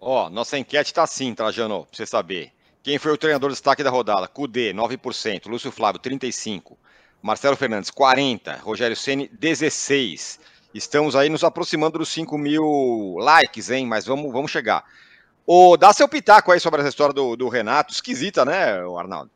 [0.00, 2.52] Ó, oh, nossa enquete está assim, Trajano, para você saber.
[2.82, 4.28] Quem foi o treinador destaque da rodada?
[4.28, 5.46] Cudê, 9%.
[5.46, 6.76] Lúcio Flávio, 35%.
[7.22, 8.60] Marcelo Fernandes, 40%.
[8.60, 10.38] Rogério Ceni 16%.
[10.74, 13.86] Estamos aí nos aproximando dos 5 mil likes, hein?
[13.86, 14.84] Mas vamos, vamos chegar.
[15.46, 17.92] Ô, dá seu pitaco aí sobre essa história do, do Renato.
[17.92, 19.30] Esquisita, né, Arnaldo?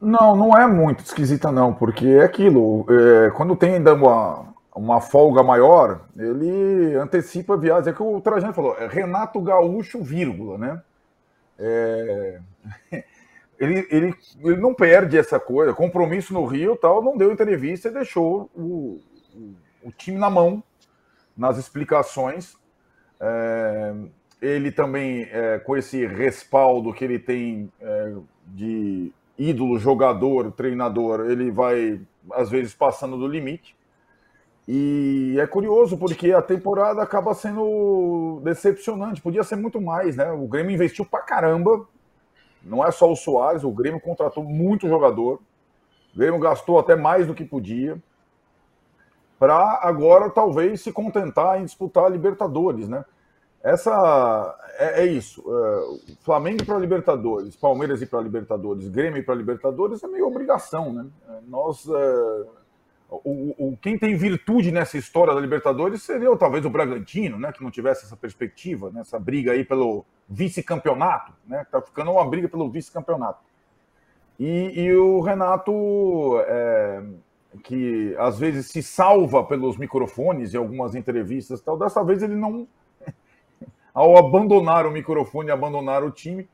[0.00, 2.86] Não, não é muito esquisita, não, porque é aquilo.
[2.88, 7.90] É, quando tem ainda uma, uma folga maior, ele antecipa a viagem.
[7.90, 10.82] É que o Trajano falou, é Renato Gaúcho, vírgula, né?
[11.58, 12.38] É,
[13.58, 15.72] ele, ele, ele não perde essa coisa.
[15.72, 19.00] Compromisso no Rio tal, não deu entrevista e deixou o,
[19.88, 20.62] o, time na mão
[21.36, 22.56] nas explicações.
[23.20, 23.94] É,
[24.40, 28.14] ele também, é, com esse respaldo que ele tem é,
[28.46, 32.00] de ídolo, jogador, treinador, ele vai,
[32.32, 33.76] às vezes, passando do limite.
[34.66, 39.22] E é curioso, porque a temporada acaba sendo decepcionante.
[39.22, 40.30] Podia ser muito mais, né?
[40.30, 41.86] O Grêmio investiu pra caramba.
[42.62, 45.40] Não é só o Soares, o Grêmio contratou muito jogador.
[46.14, 47.98] O Grêmio gastou até mais do que podia.
[49.38, 53.04] Para agora, talvez, se contentar em disputar a Libertadores, né?
[53.62, 55.44] Essa é, é isso.
[55.46, 61.06] É, Flamengo para Libertadores, Palmeiras ir para Libertadores, Grêmio para Libertadores é meio obrigação, né?
[61.28, 62.44] É, nós, é,
[63.10, 67.52] o, o, quem tem virtude nessa história da Libertadores seria talvez o Bragantino, né?
[67.52, 69.02] Que não tivesse essa perspectiva, né?
[69.20, 71.66] briga aí pelo vice-campeonato, né?
[71.70, 73.40] Tá ficando uma briga pelo vice-campeonato.
[74.38, 75.72] E, e, o Renato,
[76.46, 77.02] é,
[77.62, 82.66] que às vezes se salva pelos microfones e algumas entrevistas, tal, dessa vez ele não
[83.94, 86.48] ao abandonar o microfone, abandonar o time,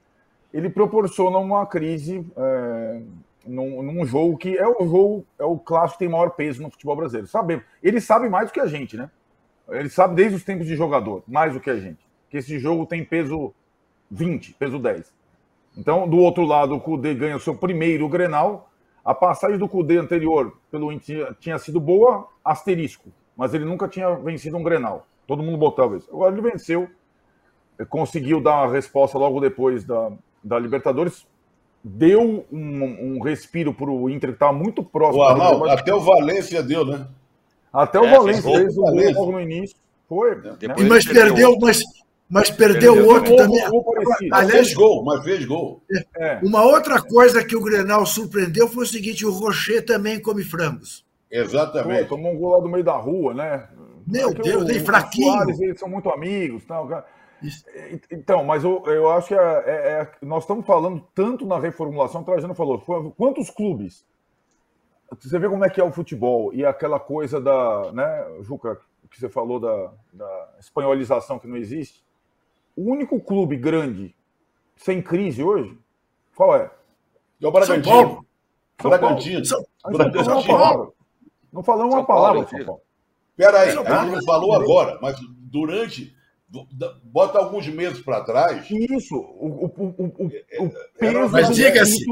[0.52, 3.02] ele proporciona uma crise é,
[3.44, 6.70] num, num, jogo que é o jogo, é o clássico que tem maior peso no
[6.70, 7.26] futebol brasileiro.
[7.26, 7.64] Sabemos.
[7.82, 9.10] Ele sabe mais do que a gente, né?
[9.68, 11.98] Ele sabe desde os tempos de jogador, mais do que a gente.
[12.30, 13.52] Que esse jogo tem peso
[14.10, 15.12] 20, peso 10.
[15.76, 18.70] Então, do outro lado, o Cudê ganha o seu primeiro Grenal.
[19.04, 23.10] A passagem do Cudê anterior pelo Inter tinha sido boa, asterisco.
[23.36, 25.06] Mas ele nunca tinha vencido um Grenal.
[25.26, 26.08] Todo mundo botava isso.
[26.10, 26.88] Agora ele venceu
[27.88, 31.26] conseguiu dar uma resposta logo depois da, da Libertadores,
[31.82, 35.22] deu um, um respiro para o Inter, que estava muito próximo.
[35.22, 37.08] O Arnaldo, até o Valência deu, né?
[37.72, 39.76] Até o é, Valência fez o gol logo no início.
[40.08, 40.36] Foi.
[40.36, 40.56] Né?
[40.88, 41.82] Mas perdeu, mas,
[42.28, 43.68] mas perdeu, perdeu outro também.
[43.68, 43.84] Gol,
[44.32, 45.82] Aliás, fez gol, mas fez gol.
[46.16, 46.40] É.
[46.42, 51.04] Uma outra coisa que o Grenal surpreendeu foi o seguinte: o Rocher também come frangos.
[51.30, 52.08] Exatamente.
[52.08, 53.68] Pô, tomou um gol lá do meio da rua, né?
[54.06, 55.32] Meu Deus, nem fraquinho.
[55.32, 56.64] Soares, eles são muito amigos.
[56.64, 56.88] Tal.
[58.10, 62.22] Então, mas eu, eu acho que é, é, é, nós estamos falando tanto na reformulação,
[62.22, 62.80] o Trajano falou,
[63.16, 64.06] quantos clubes?
[65.20, 69.20] Você vê como é que é o futebol e aquela coisa da, né, Juca, que
[69.20, 72.03] você falou da, da espanholização que não existe.
[72.76, 74.14] O único clube grande
[74.76, 75.76] sem crise hoje,
[76.34, 76.70] qual é?
[77.40, 77.84] É o Bragantino.
[77.84, 78.26] São Paulo.
[78.80, 79.44] São Bragantino.
[79.44, 79.66] São...
[79.86, 80.92] Bragantino.
[81.52, 82.80] Não falamos uma palavra, São Paulo.
[83.36, 85.16] Peraí, a gente não falou agora, mas
[85.50, 86.14] durante
[87.02, 88.70] Bota alguns meses para trás.
[88.70, 91.28] Isso, o, o, o, o, o peso.
[91.30, 92.04] Mas diga-se,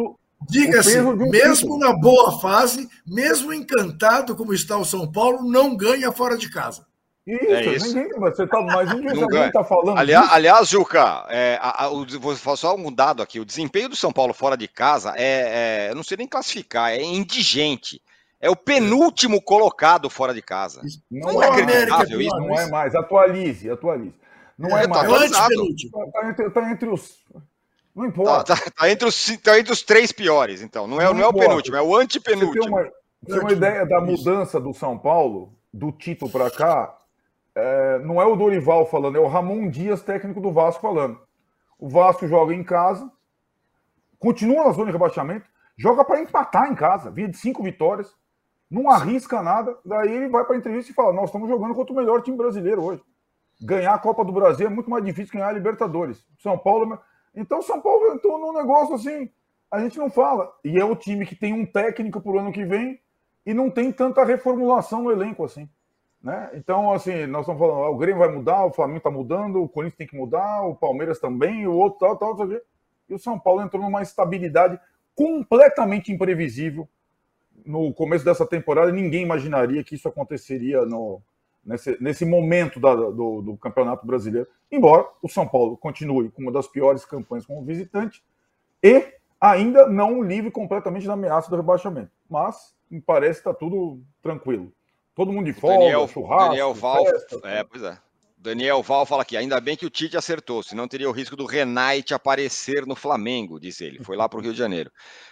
[0.48, 1.00] diga-se,
[1.30, 6.50] mesmo na boa fase, mesmo encantado como está o São Paulo, não ganha fora de
[6.50, 6.84] casa.
[7.26, 7.96] Isso, é isso.
[7.96, 9.96] Ninguém, você tá, mas ninguém está falando.
[9.96, 13.88] Aliás, aliás Juca, é, a, a, o, vou falar só um dado aqui: o desempenho
[13.88, 18.02] do São Paulo fora de casa é, é eu não sei nem classificar, é indigente.
[18.40, 20.82] É o penúltimo colocado fora de casa.
[21.08, 22.36] Não, não é, é acreditável isso.
[22.36, 22.92] Não é mais.
[22.92, 24.14] Atualize, atualize.
[24.58, 25.22] Não é, é mais.
[25.22, 25.48] Está
[26.12, 27.18] tá entre, tá entre os.
[27.94, 28.56] Não importa.
[28.56, 30.88] Tá, tá, tá, entre os, tá entre os três piores, então.
[30.88, 32.64] Não é, não, não é o penúltimo, é o antepenúltimo.
[32.64, 32.90] Você tem uma,
[33.22, 36.98] você tem uma ideia da mudança do São Paulo, do título para cá?
[37.54, 41.20] É, não é o Dorival falando, é o Ramon Dias, técnico do Vasco, falando.
[41.78, 43.10] O Vasco joga em casa,
[44.18, 45.46] continua na zona de rebaixamento,
[45.76, 48.14] joga para empatar em casa, vinha de cinco vitórias,
[48.70, 51.92] não arrisca nada, daí ele vai para a entrevista e fala: Nós estamos jogando contra
[51.92, 53.02] o melhor time brasileiro hoje.
[53.60, 56.24] Ganhar a Copa do Brasil é muito mais difícil que ganhar a Libertadores.
[56.38, 56.98] São Paulo.
[57.34, 59.30] Então, São Paulo entrou num negócio assim,
[59.70, 60.50] a gente não fala.
[60.64, 62.98] E é o time que tem um técnico para o ano que vem
[63.44, 65.68] e não tem tanta reformulação no elenco assim.
[66.22, 66.50] Né?
[66.54, 69.98] Então, assim, nós estamos falando, o Grêmio vai mudar, o Flamengo está mudando, o Corinthians
[69.98, 72.48] tem que mudar, o Palmeiras também, o outro tal, tal, tal.
[73.08, 74.78] E o São Paulo entrou numa estabilidade
[75.16, 76.88] completamente imprevisível
[77.66, 78.92] no começo dessa temporada.
[78.92, 81.20] Ninguém imaginaria que isso aconteceria no,
[81.64, 84.48] nesse, nesse momento da, do, do Campeonato Brasileiro.
[84.70, 88.22] Embora o São Paulo continue com uma das piores campanhas como visitante
[88.80, 89.04] e
[89.40, 92.12] ainda não livre completamente da ameaça do rebaixamento.
[92.30, 94.72] Mas me parece que está tudo tranquilo.
[95.14, 97.98] Todo mundo de folga, Daniel, churrasco, Daniel Val, festa, é, pois é.
[98.38, 101.46] Daniel Val fala aqui, ainda bem que o Tite acertou, senão teria o risco do
[101.46, 104.02] Renate aparecer no Flamengo, disse ele.
[104.02, 104.90] Foi lá para o Rio de Janeiro.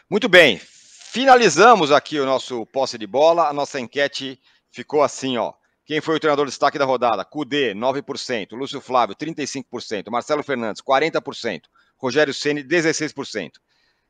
[0.09, 3.49] Muito bem, finalizamos aqui o nosso posse de bola.
[3.49, 4.39] A nossa enquete
[4.71, 5.53] ficou assim, ó.
[5.85, 7.25] Quem foi o treinador de destaque da rodada?
[7.25, 8.53] Cudê, 9%.
[8.53, 10.09] Lúcio Flávio, 35%.
[10.09, 11.63] Marcelo Fernandes, 40%.
[11.97, 13.55] Rogério Ceni 16%.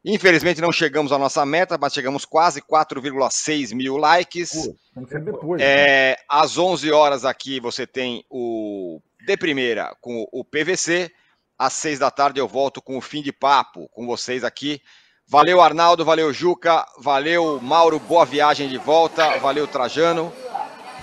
[0.04, 4.70] Infelizmente não chegamos à nossa meta, mas chegamos quase 4,6 mil likes.
[4.96, 6.16] depois, é, né?
[6.28, 11.10] Às 11 horas aqui você tem o de primeira com o PVC.
[11.58, 14.80] Às 6 da tarde eu volto com o fim de papo com vocês aqui.
[15.28, 20.32] Valeu Arnaldo, valeu Juca, valeu Mauro, boa viagem de volta, valeu Trajano.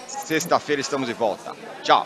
[0.07, 1.55] Sexta-feira estamos de volta.
[1.83, 2.05] Tchau.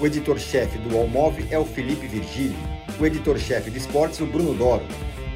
[0.00, 2.56] O editor-chefe do Allmove é o Felipe Virgílio.
[3.00, 4.84] O editor-chefe de esportes, o Bruno Doro.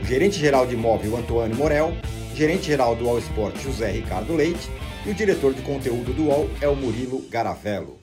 [0.00, 1.92] O gerente-geral de imóvel, Antônio Morel.
[2.34, 4.70] Gerente-geral do All Sport, José Ricardo Leite.
[5.04, 7.98] E o diretor de conteúdo do UOL é o Murilo Garavello.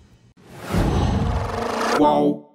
[1.97, 2.48] Qual?